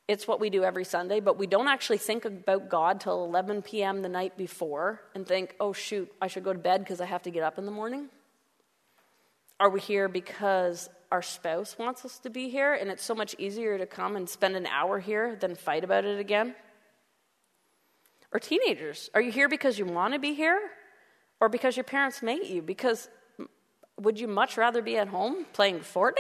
it's 0.08 0.28
what 0.28 0.40
we 0.40 0.52
do 0.52 0.64
every 0.64 0.86
Sunday, 0.86 1.20
but 1.20 1.40
we 1.40 1.48
don't 1.48 1.68
actually 1.68 1.98
think 1.98 2.26
about 2.26 2.70
God 2.70 3.02
till 3.02 3.24
11 3.26 3.64
p.m. 3.64 4.04
the 4.04 4.10
night 4.10 4.38
before 4.38 5.02
and 5.16 5.26
think, 5.26 5.56
oh, 5.60 5.74
shoot, 5.74 6.12
I 6.22 6.28
should 6.28 6.44
go 6.44 6.54
to 6.54 6.60
bed 6.60 6.82
because 6.82 7.02
I 7.02 7.06
have 7.06 7.24
to 7.24 7.32
get 7.32 7.42
up 7.42 7.58
in 7.58 7.66
the 7.66 7.72
morning? 7.72 8.10
Are 9.60 9.70
we 9.70 9.80
here 9.80 10.08
because 10.08 10.90
our 11.12 11.22
spouse 11.24 11.78
wants 11.80 12.06
us 12.06 12.20
to 12.20 12.30
be 12.30 12.50
here 12.50 12.74
and 12.74 12.92
it's 12.92 13.04
so 13.04 13.16
much 13.16 13.36
easier 13.40 13.78
to 13.78 13.88
come 13.88 14.16
and 14.16 14.30
spend 14.30 14.56
an 14.56 14.68
hour 14.68 15.00
here 15.00 15.36
than 15.36 15.56
fight 15.56 15.84
about 15.84 16.06
it 16.06 16.20
again? 16.20 16.54
Or 18.32 18.40
teenagers, 18.40 19.10
are 19.16 19.22
you 19.22 19.32
here 19.32 19.50
because 19.50 19.80
you 19.80 19.86
want 19.86 20.14
to 20.14 20.20
be 20.20 20.34
here 20.34 20.60
or 21.40 21.50
because 21.50 21.76
your 21.76 21.86
parents 21.86 22.22
made 22.22 22.46
you? 22.46 22.62
Because 22.62 23.10
would 24.00 24.20
you 24.20 24.28
much 24.28 24.58
rather 24.58 24.84
be 24.84 24.98
at 24.98 25.08
home 25.08 25.46
playing 25.54 25.80
Fortnite? 25.80 26.14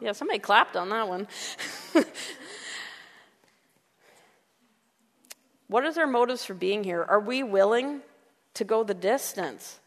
Yeah, 0.00 0.12
somebody 0.12 0.38
clapped 0.38 0.76
on 0.76 0.88
that 0.88 1.06
one. 1.06 1.28
what 5.68 5.84
is 5.84 5.98
our 5.98 6.06
motives 6.06 6.44
for 6.46 6.54
being 6.54 6.82
here? 6.82 7.04
Are 7.04 7.20
we 7.20 7.42
willing 7.42 8.00
to 8.54 8.64
go 8.64 8.84
the 8.84 8.94
distance? 8.94 9.78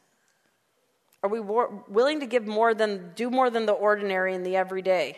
Are 1.25 1.27
we 1.27 1.39
willing 1.39 2.19
to 2.19 2.27
give 2.27 2.45
more 2.45 2.75
than, 2.75 3.13
do 3.15 3.31
more 3.31 3.49
than 3.49 3.65
the 3.65 3.71
ordinary 3.71 4.35
and 4.35 4.45
the 4.45 4.57
everyday? 4.57 5.17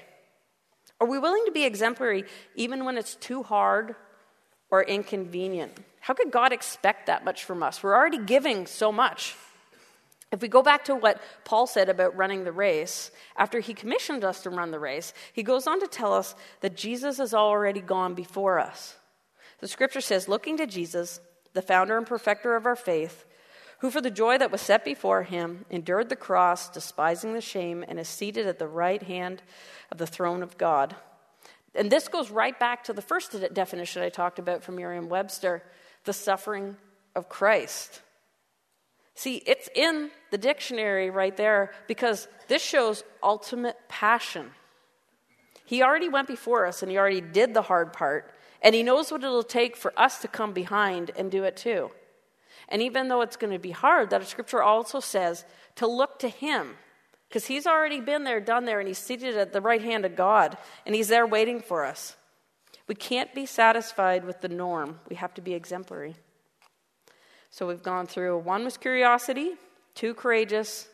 Are 1.02 1.08
we 1.08 1.20
willing 1.20 1.44
to 1.48 1.52
be 1.52 1.66
exemplary 1.66 2.24
even 2.56 2.86
when 2.86 2.98
it's 2.98 3.16
too 3.16 3.44
hard 3.44 3.94
or 4.72 4.82
inconvenient? 4.82 5.78
How 6.00 6.14
could 6.14 6.32
God 6.32 6.54
expect 6.54 7.08
that 7.08 7.26
much 7.26 7.44
from 7.44 7.62
us? 7.62 7.84
We're 7.84 7.94
already 7.94 8.20
giving 8.20 8.68
so 8.68 8.90
much. 8.90 9.36
If 10.32 10.42
we 10.42 10.48
go 10.48 10.64
back 10.64 10.86
to 10.86 10.96
what 10.96 11.22
Paul 11.44 11.68
said 11.68 11.90
about 11.90 12.16
running 12.16 12.46
the 12.46 12.54
race, 12.54 13.12
after 13.36 13.60
he 13.60 13.74
commissioned 13.74 14.24
us 14.24 14.44
to 14.44 14.50
run 14.50 14.72
the 14.72 14.80
race, 14.80 15.14
he 15.34 15.44
goes 15.44 15.68
on 15.68 15.82
to 15.82 15.88
tell 15.88 16.14
us 16.14 16.36
that 16.62 16.78
Jesus 16.78 17.18
has 17.18 17.34
already 17.34 17.82
gone 17.82 18.14
before 18.14 18.60
us. 18.60 18.96
The 19.60 19.68
scripture 19.68 20.00
says, 20.00 20.30
looking 20.30 20.56
to 20.56 20.68
Jesus, 20.68 21.20
the 21.52 21.62
founder 21.62 21.98
and 21.98 22.08
perfecter 22.08 22.56
of 22.56 22.66
our 22.66 22.78
faith, 22.78 23.26
who 23.80 23.92
for 23.92 24.02
the 24.02 24.12
joy 24.12 24.38
that 24.38 24.52
was 24.52 24.62
set 24.62 24.84
before 24.84 25.24
him 25.24 25.66
endured 25.70 26.10
the 26.10 26.16
cross, 26.16 26.70
despising 26.70 27.34
the 27.34 27.42
shame, 27.42 27.86
and 27.88 28.00
is 28.00 28.08
seated 28.08 28.48
at 28.48 28.60
the 28.60 28.68
right 28.68 29.04
hand 29.04 29.42
of 29.92 29.98
the 29.98 30.08
throne 30.08 30.42
of 30.42 30.58
God. 30.58 30.96
And 31.76 31.92
this 31.92 32.08
goes 32.08 32.32
right 32.32 32.58
back 32.60 32.86
to 32.86 32.94
the 32.94 33.02
first 33.02 33.36
definition 33.54 34.02
I 34.02 34.10
talked 34.10 34.40
about 34.40 34.64
from 34.64 34.78
Merriam 34.78 35.10
Webster 35.10 35.64
the 36.06 36.14
suffering 36.14 36.78
of 37.16 37.30
Christ. 37.30 38.02
See, 39.14 39.44
it's 39.46 39.70
in 39.76 40.10
the 40.32 40.38
dictionary 40.38 41.10
right 41.10 41.36
there 41.36 41.74
because 41.88 42.28
this 42.48 42.64
shows 42.64 43.04
ultimate 43.22 43.76
passion. 43.90 44.52
He 45.66 45.84
already 45.84 46.08
went 46.08 46.28
before 46.28 46.66
us 46.66 46.82
and 46.82 46.90
he 46.90 46.98
already 46.98 47.22
did 47.22 47.54
the 47.54 47.64
hard 47.64 47.94
part, 47.94 48.34
and 48.62 48.74
he 48.74 48.84
knows 48.84 49.12
what 49.12 49.24
it'll 49.24 49.44
take 49.44 49.76
for 49.76 49.92
us 49.98 50.22
to 50.22 50.28
come 50.28 50.54
behind 50.54 51.12
and 51.18 51.30
do 51.30 51.44
it 51.44 51.58
too. 51.58 51.92
And 52.70 52.82
even 52.82 53.08
though 53.08 53.22
it's 53.22 53.38
going 53.38 53.54
to 53.54 53.60
be 53.60 53.72
hard, 53.72 54.10
that 54.10 54.28
scripture 54.28 54.62
also 54.62 55.00
says 55.00 55.46
to 55.76 55.88
look 55.88 56.20
to 56.20 56.30
him 56.30 56.76
because 57.28 57.46
he's 57.46 57.68
already 57.68 58.00
been 58.00 58.24
there, 58.24 58.40
done 58.40 58.66
there, 58.66 58.80
and 58.80 58.88
he's 58.88 58.98
seated 58.98 59.38
at 59.38 59.54
the 59.54 59.62
right 59.62 59.82
hand 59.82 60.06
of 60.06 60.16
God, 60.16 60.58
and 60.86 60.96
he's 60.96 61.10
there 61.10 61.28
waiting 61.28 61.60
for 61.60 61.86
us. 61.86 62.16
We 62.88 62.96
can't 62.96 63.34
be 63.36 63.46
satisfied 63.46 64.24
with 64.24 64.42
the 64.42 64.48
norm, 64.48 65.00
we 65.10 65.18
have 65.18 65.34
to 65.36 65.42
be 65.42 65.54
exemplary. 65.54 66.16
So 67.50 67.68
we've 67.68 67.84
gone 67.84 68.08
through 68.08 68.40
one 68.40 68.64
was 68.64 68.78
curiosity, 68.78 69.54
two 69.96 70.14
courageous, 70.14 70.88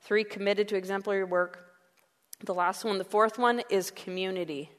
three 0.00 0.24
committed 0.24 0.68
to 0.68 0.76
exemplary 0.76 1.24
work. 1.24 1.66
The 2.44 2.54
last 2.54 2.84
one, 2.84 2.98
the 2.98 3.04
fourth 3.04 3.38
one, 3.38 3.62
is 3.68 3.90
community. 3.90 4.70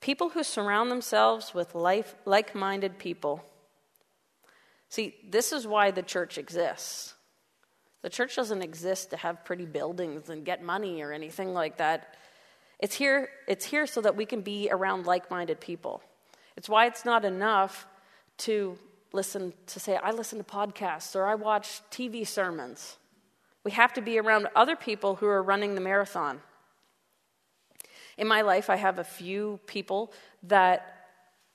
People 0.00 0.30
who 0.30 0.42
surround 0.42 0.90
themselves 0.90 1.54
with 1.54 1.74
like 1.74 2.54
minded 2.54 2.98
people. 2.98 3.44
See, 4.94 5.16
this 5.28 5.52
is 5.52 5.66
why 5.66 5.90
the 5.90 6.04
church 6.04 6.38
exists. 6.38 7.14
The 8.02 8.08
church 8.08 8.36
doesn't 8.36 8.62
exist 8.62 9.10
to 9.10 9.16
have 9.16 9.44
pretty 9.44 9.66
buildings 9.66 10.28
and 10.28 10.44
get 10.44 10.62
money 10.62 11.02
or 11.02 11.10
anything 11.10 11.52
like 11.52 11.78
that. 11.78 12.14
It's 12.78 12.94
here, 12.94 13.28
it's 13.48 13.64
here 13.64 13.88
so 13.88 14.00
that 14.02 14.14
we 14.14 14.24
can 14.24 14.42
be 14.42 14.68
around 14.70 15.04
like 15.04 15.32
minded 15.32 15.58
people. 15.58 16.00
It's 16.56 16.68
why 16.68 16.86
it's 16.86 17.04
not 17.04 17.24
enough 17.24 17.88
to 18.46 18.78
listen 19.12 19.52
to 19.66 19.80
say, 19.80 19.96
I 19.96 20.12
listen 20.12 20.38
to 20.38 20.44
podcasts 20.44 21.16
or 21.16 21.26
I 21.26 21.34
watch 21.34 21.80
TV 21.90 22.24
sermons. 22.24 22.96
We 23.64 23.72
have 23.72 23.94
to 23.94 24.00
be 24.00 24.20
around 24.20 24.46
other 24.54 24.76
people 24.76 25.16
who 25.16 25.26
are 25.26 25.42
running 25.42 25.74
the 25.74 25.80
marathon. 25.80 26.40
In 28.16 28.28
my 28.28 28.42
life, 28.42 28.70
I 28.70 28.76
have 28.76 29.00
a 29.00 29.04
few 29.04 29.58
people 29.66 30.12
that 30.44 31.08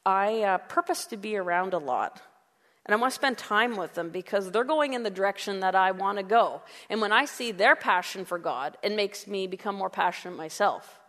I 0.06 0.42
uh, 0.42 0.58
purpose 0.58 1.06
to 1.06 1.16
be 1.16 1.38
around 1.38 1.74
a 1.74 1.78
lot. 1.78 2.22
And 2.90 2.96
I 2.96 2.98
want 2.98 3.12
to 3.12 3.16
spend 3.16 3.38
time 3.38 3.78
with 3.78 3.94
them 3.94 4.10
because 4.10 4.50
they're 4.50 4.64
going 4.64 4.96
in 4.96 5.04
the 5.04 5.12
direction 5.12 5.60
that 5.60 5.76
I 5.76 5.92
want 5.92 6.18
to 6.18 6.24
go. 6.24 6.64
And 6.90 7.00
when 7.00 7.12
I 7.12 7.26
see 7.26 7.52
their 7.52 7.76
passion 7.76 8.26
for 8.26 8.40
God, 8.40 8.78
it 8.82 8.96
makes 8.96 9.28
me 9.28 9.46
become 9.46 9.76
more 9.76 9.92
passionate 9.92 10.36
myself. 10.36 11.00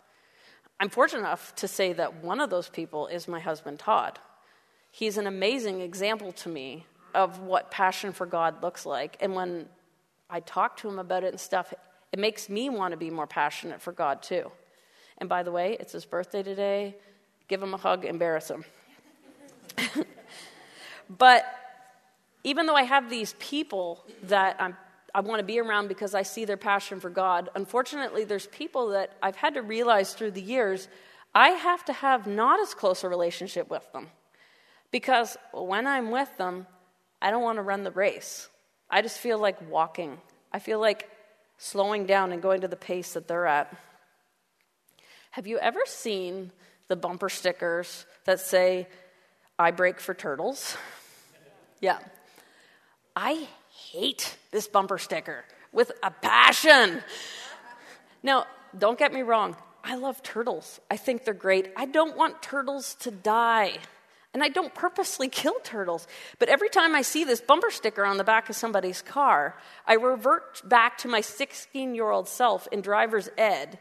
I'm 0.79 0.91
fortunate 0.91 1.21
enough 1.21 1.55
to 1.55 1.67
say 1.67 1.95
that 1.95 2.23
one 2.23 2.39
of 2.39 2.51
those 2.51 2.69
people 2.69 3.07
is 3.07 3.27
my 3.27 3.41
husband, 3.41 3.79
Todd. 3.79 4.19
He's 4.91 5.17
an 5.17 5.27
amazing 5.27 5.81
example 5.81 6.33
to 6.33 6.51
me 6.51 6.85
of 7.15 7.39
what 7.39 7.71
passion 7.71 8.13
for 8.13 8.27
God 8.27 8.63
looks 8.63 8.85
like. 8.85 9.17
And 9.19 9.35
when 9.35 9.67
I 10.29 10.41
talk 10.41 10.77
to 10.81 10.89
him 10.91 10.99
about 10.99 11.25
it 11.25 11.29
and 11.29 11.41
stuff, 11.41 11.73
it 12.13 12.19
makes 12.19 12.51
me 12.51 12.69
want 12.69 12.93
to 12.93 12.99
be 12.99 13.09
more 13.09 13.27
passionate 13.27 13.81
for 13.81 13.93
God 13.93 14.23
too. 14.23 14.53
And 15.17 15.31
by 15.31 15.43
the 15.43 15.51
way, 15.51 15.79
it's 15.81 15.93
his 15.93 16.05
birthday 16.05 16.43
today. 16.43 16.97
Give 17.49 17.63
him 17.63 17.73
a 17.73 17.79
hug, 17.79 18.05
embarrass 18.05 18.51
him. 18.51 18.67
but 21.09 21.47
even 22.45 22.67
though 22.67 22.75
I 22.75 22.85
have 22.85 23.11
these 23.11 23.35
people 23.39 24.05
that 24.25 24.57
I'm, 24.59 24.77
I 25.15 25.21
want 25.21 25.41
to 25.41 25.45
be 25.45 25.59
around 25.61 25.89
because 25.89 26.15
I 26.15 26.23
see 26.23 26.45
their 26.45 26.57
passion 26.57 27.01
for 27.01 27.11
God, 27.11 27.51
unfortunately, 27.55 28.25
there's 28.25 28.47
people 28.47 28.89
that 28.89 29.13
I've 29.23 29.37
had 29.37 29.55
to 29.55 29.63
realize 29.63 30.15
through 30.15 30.33
the 30.33 30.43
years 30.43 30.89
I 31.35 31.51
have 31.51 31.85
to 31.85 31.93
have 31.93 32.27
not 32.27 32.61
as 32.61 32.75
close 32.75 33.05
a 33.05 33.09
relationship 33.09 33.71
with 33.71 33.91
them. 33.93 34.09
Because 34.91 35.37
when 35.53 35.87
I'm 35.87 36.11
with 36.11 36.37
them, 36.39 36.67
I 37.23 37.31
don't 37.31 37.43
want 37.43 37.59
to 37.59 37.63
run 37.63 37.85
the 37.85 37.93
race. 37.93 38.49
I 38.89 39.03
just 39.03 39.19
feel 39.19 39.39
like 39.39 39.71
walking. 39.71 40.19
I 40.53 40.59
feel 40.59 40.81
like 40.81 41.09
slowing 41.59 42.07
down 42.07 42.33
and 42.33 42.43
going 42.43 42.63
to 42.63 42.69
the 42.69 42.77
pace 42.77 43.13
that 43.13 43.29
they're 43.29 43.47
at. 43.47 43.73
Have 45.33 45.47
you 45.47 45.59
ever 45.59 45.81
seen 45.87 46.51
the 46.89 46.97
bumper 46.97 47.29
stickers 47.29 48.05
that 48.25 48.41
say, 48.41 48.89
I 49.59 49.71
brake 49.71 50.01
for 50.01 50.15
turtles? 50.15 50.77
Yeah. 51.83 51.99
I 53.15 53.49
hate 53.91 54.37
this 54.51 54.69
bumper 54.69 54.99
sticker 54.99 55.45
with 55.73 55.93
a 56.03 56.11
passion. 56.11 57.03
Now, 58.23 58.47
don't 58.77 58.99
get 58.99 59.13
me 59.13 59.23
wrong. 59.23 59.57
I 59.83 59.97
love 59.97 60.23
turtles. 60.23 60.81
I 60.91 60.97
think 60.97 61.25
they're 61.25 61.35
great. 61.35 61.73
I 61.77 61.87
don't 61.87 62.17
want 62.17 62.43
turtles 62.43 62.95
to 63.01 63.11
die. 63.11 63.79
And 64.33 64.45
I 64.45 64.49
don't 64.49 64.73
purposely 64.75 65.29
kill 65.29 65.57
turtles. 65.65 66.07
But 66.39 66.49
every 66.49 66.69
time 66.69 66.95
I 66.95 67.03
see 67.03 67.25
this 67.25 67.41
bumper 67.41 67.71
sticker 67.71 68.05
on 68.05 68.17
the 68.17 68.25
back 68.25 68.49
of 68.49 68.55
somebody's 68.55 69.03
car, 69.03 69.57
I 69.87 69.95
revert 69.95 70.69
back 70.69 70.99
to 70.99 71.09
my 71.09 71.21
16 71.21 71.95
year 71.95 72.11
old 72.11 72.29
self 72.29 72.69
in 72.71 72.81
driver's 72.81 73.29
ed 73.37 73.79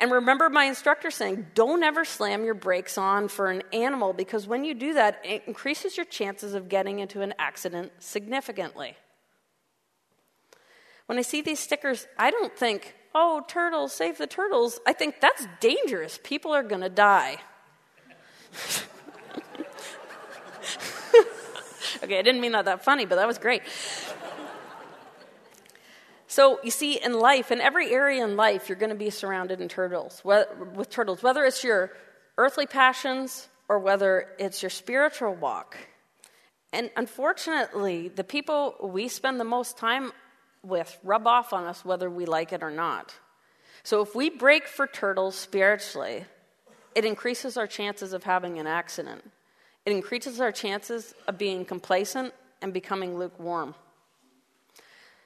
and 0.00 0.10
remember 0.10 0.50
my 0.50 0.64
instructor 0.64 1.10
saying, 1.10 1.46
don't 1.54 1.82
ever 1.82 2.04
slam 2.04 2.44
your 2.44 2.54
brakes 2.54 2.98
on 2.98 3.28
for 3.28 3.50
an 3.50 3.62
animal 3.72 4.12
because 4.12 4.46
when 4.46 4.64
you 4.64 4.74
do 4.74 4.94
that, 4.94 5.20
it 5.24 5.44
increases 5.46 5.96
your 5.96 6.06
chances 6.06 6.54
of 6.54 6.68
getting 6.68 6.98
into 6.98 7.22
an 7.22 7.32
accident 7.38 7.92
significantly. 8.00 8.96
When 11.06 11.18
I 11.18 11.22
see 11.22 11.42
these 11.42 11.60
stickers, 11.60 12.06
I 12.18 12.30
don't 12.30 12.56
think, 12.56 12.94
oh, 13.14 13.44
turtles, 13.46 13.92
save 13.92 14.18
the 14.18 14.26
turtles. 14.26 14.80
I 14.86 14.92
think 14.94 15.20
that's 15.20 15.46
dangerous. 15.60 16.18
People 16.22 16.52
are 16.52 16.62
going 16.62 16.80
to 16.80 16.88
die. 16.88 17.36
okay, 22.02 22.18
I 22.18 22.22
didn't 22.22 22.40
mean 22.40 22.52
that 22.52 22.64
that 22.64 22.82
funny, 22.84 23.04
but 23.04 23.16
that 23.16 23.26
was 23.26 23.38
great. 23.38 23.62
So 26.34 26.58
you 26.64 26.72
see, 26.72 27.00
in 27.00 27.12
life, 27.12 27.52
in 27.52 27.60
every 27.60 27.92
area 27.92 28.24
in 28.24 28.34
life, 28.34 28.68
you're 28.68 28.74
going 28.76 28.90
to 28.90 28.96
be 28.96 29.10
surrounded 29.10 29.60
in 29.60 29.68
turtles, 29.68 30.20
with 30.24 30.90
turtles, 30.90 31.22
whether 31.22 31.44
it's 31.44 31.62
your 31.62 31.92
earthly 32.36 32.66
passions 32.66 33.46
or 33.68 33.78
whether 33.78 34.26
it's 34.36 34.60
your 34.60 34.70
spiritual 34.70 35.32
walk. 35.36 35.76
And 36.72 36.90
unfortunately, 36.96 38.08
the 38.08 38.24
people 38.24 38.74
we 38.82 39.06
spend 39.06 39.38
the 39.38 39.44
most 39.44 39.78
time 39.78 40.10
with 40.64 40.98
rub 41.04 41.28
off 41.28 41.52
on 41.52 41.66
us 41.66 41.84
whether 41.84 42.10
we 42.10 42.26
like 42.26 42.52
it 42.52 42.64
or 42.64 42.70
not. 42.72 43.14
So 43.84 44.02
if 44.02 44.16
we 44.16 44.28
brake 44.28 44.66
for 44.66 44.88
turtles 44.88 45.36
spiritually, 45.36 46.24
it 46.96 47.04
increases 47.04 47.56
our 47.56 47.68
chances 47.68 48.12
of 48.12 48.24
having 48.24 48.58
an 48.58 48.66
accident. 48.66 49.22
It 49.86 49.92
increases 49.92 50.40
our 50.40 50.50
chances 50.50 51.14
of 51.28 51.38
being 51.38 51.64
complacent 51.64 52.34
and 52.60 52.72
becoming 52.72 53.16
lukewarm. 53.16 53.76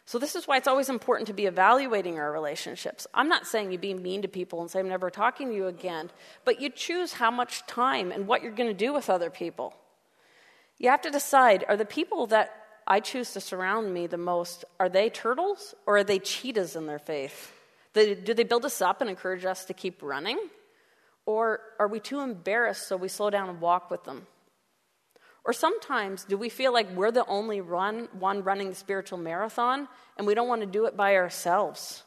So, 0.08 0.18
this 0.18 0.34
is 0.34 0.48
why 0.48 0.56
it's 0.56 0.66
always 0.66 0.88
important 0.88 1.26
to 1.26 1.34
be 1.34 1.44
evaluating 1.44 2.18
our 2.18 2.32
relationships. 2.32 3.06
I'm 3.12 3.28
not 3.28 3.46
saying 3.46 3.72
you 3.72 3.76
be 3.76 3.92
mean 3.92 4.22
to 4.22 4.28
people 4.28 4.62
and 4.62 4.70
say, 4.70 4.78
I'm 4.78 4.88
never 4.88 5.10
talking 5.10 5.50
to 5.50 5.54
you 5.54 5.66
again, 5.66 6.08
but 6.46 6.62
you 6.62 6.70
choose 6.70 7.12
how 7.12 7.30
much 7.30 7.66
time 7.66 8.10
and 8.10 8.26
what 8.26 8.42
you're 8.42 8.52
going 8.52 8.70
to 8.70 8.86
do 8.86 8.94
with 8.94 9.10
other 9.10 9.28
people. 9.28 9.74
You 10.78 10.88
have 10.88 11.02
to 11.02 11.10
decide 11.10 11.66
are 11.68 11.76
the 11.76 11.84
people 11.84 12.26
that 12.28 12.54
I 12.86 13.00
choose 13.00 13.34
to 13.34 13.40
surround 13.42 13.92
me 13.92 14.06
the 14.06 14.16
most, 14.16 14.64
are 14.80 14.88
they 14.88 15.10
turtles 15.10 15.74
or 15.84 15.98
are 15.98 16.04
they 16.04 16.20
cheetahs 16.20 16.74
in 16.74 16.86
their 16.86 16.98
faith? 16.98 17.52
do 17.92 18.32
they 18.32 18.44
build 18.44 18.64
us 18.64 18.80
up 18.80 19.02
and 19.02 19.10
encourage 19.10 19.44
us 19.44 19.66
to 19.66 19.74
keep 19.74 20.02
running? 20.02 20.38
Or 21.26 21.60
are 21.78 21.88
we 21.88 22.00
too 22.00 22.20
embarrassed 22.20 22.88
so 22.88 22.96
we 22.96 23.08
slow 23.08 23.28
down 23.28 23.50
and 23.50 23.60
walk 23.60 23.90
with 23.90 24.04
them? 24.04 24.26
Or 25.48 25.54
sometimes 25.54 26.24
do 26.24 26.36
we 26.36 26.50
feel 26.50 26.74
like 26.74 26.94
we're 26.94 27.10
the 27.10 27.24
only 27.24 27.62
run, 27.62 28.10
one 28.12 28.44
running 28.44 28.68
the 28.68 28.74
spiritual 28.74 29.16
marathon 29.16 29.88
and 30.18 30.26
we 30.26 30.34
don't 30.34 30.46
want 30.46 30.60
to 30.60 30.66
do 30.66 30.84
it 30.84 30.94
by 30.94 31.16
ourselves? 31.16 32.02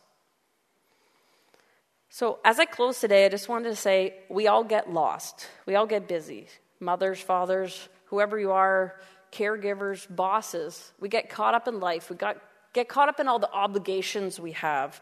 So, 2.10 2.38
as 2.46 2.60
I 2.60 2.66
close 2.66 3.02
today, 3.02 3.26
I 3.26 3.30
just 3.30 3.50
wanted 3.50 3.70
to 3.70 3.76
say 3.76 4.14
we 4.30 4.46
all 4.46 4.64
get 4.64 4.94
lost. 4.94 5.48
We 5.66 5.74
all 5.74 5.88
get 5.88 6.08
busy. 6.08 6.46
Mothers, 6.80 7.20
fathers, 7.20 7.90
whoever 8.06 8.40
you 8.40 8.52
are, 8.52 9.00
caregivers, 9.32 10.06
bosses. 10.16 10.92
We 11.00 11.10
get 11.10 11.32
caught 11.32 11.56
up 11.56 11.68
in 11.68 11.80
life. 11.80 12.12
We 12.12 12.18
got, 12.18 12.38
get 12.74 12.90
caught 12.90 13.10
up 13.10 13.20
in 13.20 13.28
all 13.28 13.40
the 13.40 13.52
obligations 13.52 14.40
we 14.40 14.52
have. 14.52 15.02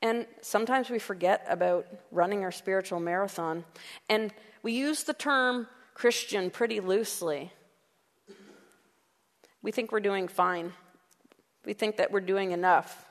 And 0.00 0.26
sometimes 0.40 0.88
we 0.88 0.98
forget 0.98 1.44
about 1.50 1.86
running 2.10 2.44
our 2.44 2.52
spiritual 2.52 3.00
marathon. 3.00 3.62
And 4.08 4.32
we 4.62 4.72
use 4.72 5.04
the 5.04 5.12
term 5.12 5.66
Christian 5.92 6.48
pretty 6.48 6.80
loosely 6.80 7.52
we 9.64 9.72
think 9.72 9.90
we're 9.90 10.00
doing 10.00 10.28
fine. 10.28 10.74
We 11.64 11.72
think 11.72 11.96
that 11.96 12.12
we're 12.12 12.20
doing 12.20 12.52
enough. 12.52 13.06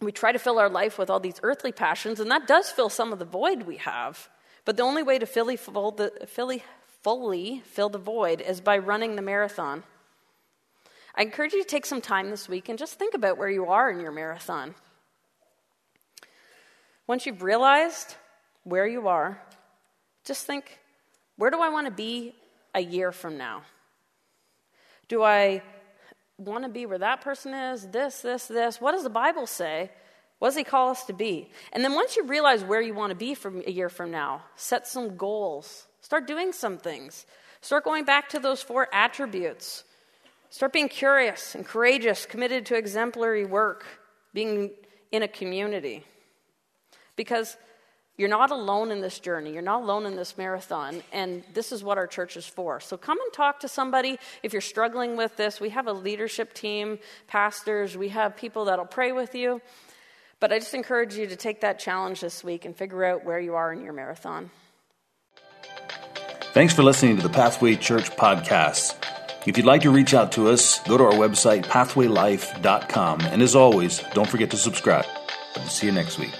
We 0.00 0.10
try 0.10 0.32
to 0.32 0.38
fill 0.38 0.58
our 0.58 0.70
life 0.70 0.98
with 0.98 1.10
all 1.10 1.20
these 1.20 1.38
earthly 1.42 1.70
passions, 1.70 2.18
and 2.18 2.30
that 2.30 2.46
does 2.46 2.70
fill 2.70 2.88
some 2.88 3.12
of 3.12 3.18
the 3.18 3.26
void 3.26 3.64
we 3.64 3.76
have. 3.76 4.28
But 4.64 4.78
the 4.78 4.82
only 4.82 5.02
way 5.02 5.18
to 5.18 5.26
fully, 5.26 5.56
fill 5.56 5.90
the, 5.90 6.12
fully, 6.26 6.64
fully 7.02 7.62
fill 7.66 7.90
the 7.90 7.98
void 7.98 8.40
is 8.40 8.62
by 8.62 8.78
running 8.78 9.16
the 9.16 9.22
marathon. 9.22 9.84
I 11.14 11.22
encourage 11.22 11.52
you 11.52 11.62
to 11.62 11.68
take 11.68 11.86
some 11.86 12.00
time 12.00 12.30
this 12.30 12.48
week 12.48 12.70
and 12.70 12.78
just 12.78 12.94
think 12.94 13.14
about 13.14 13.36
where 13.36 13.50
you 13.50 13.66
are 13.66 13.90
in 13.90 14.00
your 14.00 14.12
marathon. 14.12 14.74
Once 17.06 17.26
you've 17.26 17.42
realized 17.42 18.16
where 18.64 18.86
you 18.86 19.08
are, 19.08 19.40
just 20.24 20.46
think 20.46 20.78
where 21.36 21.50
do 21.50 21.60
I 21.60 21.68
want 21.68 21.86
to 21.86 21.92
be 21.92 22.34
a 22.74 22.80
year 22.80 23.12
from 23.12 23.36
now? 23.36 23.62
Do 25.08 25.22
I 25.22 25.62
want 26.38 26.64
to 26.64 26.68
be 26.68 26.86
where 26.86 26.98
that 26.98 27.20
person 27.20 27.54
is? 27.54 27.86
This, 27.88 28.20
this, 28.20 28.46
this. 28.46 28.80
What 28.80 28.92
does 28.92 29.04
the 29.04 29.10
Bible 29.10 29.46
say? 29.46 29.90
What 30.38 30.48
does 30.48 30.56
He 30.56 30.64
call 30.64 30.90
us 30.90 31.04
to 31.04 31.12
be? 31.12 31.50
And 31.72 31.82
then 31.82 31.94
once 31.94 32.16
you 32.16 32.24
realize 32.24 32.62
where 32.62 32.80
you 32.80 32.94
want 32.94 33.10
to 33.10 33.16
be 33.16 33.34
from 33.34 33.62
a 33.66 33.70
year 33.70 33.88
from 33.88 34.10
now, 34.10 34.42
set 34.56 34.86
some 34.86 35.16
goals. 35.16 35.86
Start 36.00 36.26
doing 36.26 36.52
some 36.52 36.78
things. 36.78 37.26
Start 37.60 37.84
going 37.84 38.04
back 38.04 38.28
to 38.30 38.38
those 38.38 38.62
four 38.62 38.88
attributes. 38.92 39.84
Start 40.50 40.72
being 40.72 40.88
curious 40.88 41.54
and 41.54 41.64
courageous, 41.64 42.26
committed 42.26 42.66
to 42.66 42.76
exemplary 42.76 43.44
work, 43.44 43.84
being 44.32 44.70
in 45.10 45.22
a 45.22 45.28
community. 45.28 46.04
Because 47.16 47.56
you're 48.16 48.30
not 48.30 48.50
alone 48.50 48.90
in 48.90 49.00
this 49.00 49.18
journey. 49.18 49.52
You're 49.52 49.62
not 49.62 49.82
alone 49.82 50.06
in 50.06 50.16
this 50.16 50.38
marathon. 50.38 51.02
And 51.12 51.42
this 51.52 51.70
is 51.70 51.84
what 51.84 51.98
our 51.98 52.06
church 52.06 52.36
is 52.36 52.46
for. 52.46 52.80
So 52.80 52.96
come 52.96 53.20
and 53.20 53.32
talk 53.32 53.60
to 53.60 53.68
somebody 53.68 54.18
if 54.42 54.52
you're 54.52 54.62
struggling 54.62 55.16
with 55.16 55.36
this. 55.36 55.60
We 55.60 55.70
have 55.70 55.86
a 55.86 55.92
leadership 55.92 56.54
team, 56.54 56.98
pastors, 57.26 57.96
we 57.96 58.08
have 58.08 58.36
people 58.36 58.66
that'll 58.66 58.86
pray 58.86 59.12
with 59.12 59.34
you. 59.34 59.60
But 60.40 60.52
I 60.52 60.58
just 60.58 60.74
encourage 60.74 61.14
you 61.14 61.26
to 61.26 61.36
take 61.36 61.60
that 61.60 61.78
challenge 61.78 62.20
this 62.20 62.42
week 62.42 62.64
and 62.64 62.76
figure 62.76 63.04
out 63.04 63.24
where 63.24 63.40
you 63.40 63.54
are 63.54 63.72
in 63.72 63.82
your 63.82 63.92
marathon. 63.92 64.50
Thanks 66.52 66.72
for 66.72 66.82
listening 66.82 67.16
to 67.16 67.22
the 67.22 67.28
Pathway 67.28 67.76
Church 67.76 68.10
podcast. 68.12 68.94
If 69.46 69.56
you'd 69.56 69.66
like 69.66 69.82
to 69.82 69.90
reach 69.90 70.14
out 70.14 70.32
to 70.32 70.48
us, 70.48 70.80
go 70.80 70.96
to 70.96 71.04
our 71.04 71.12
website, 71.12 71.66
pathwaylife.com. 71.66 73.20
And 73.20 73.42
as 73.42 73.54
always, 73.54 74.02
don't 74.14 74.28
forget 74.28 74.50
to 74.50 74.56
subscribe. 74.56 75.04
See 75.68 75.86
you 75.86 75.92
next 75.92 76.18
week. 76.18 76.32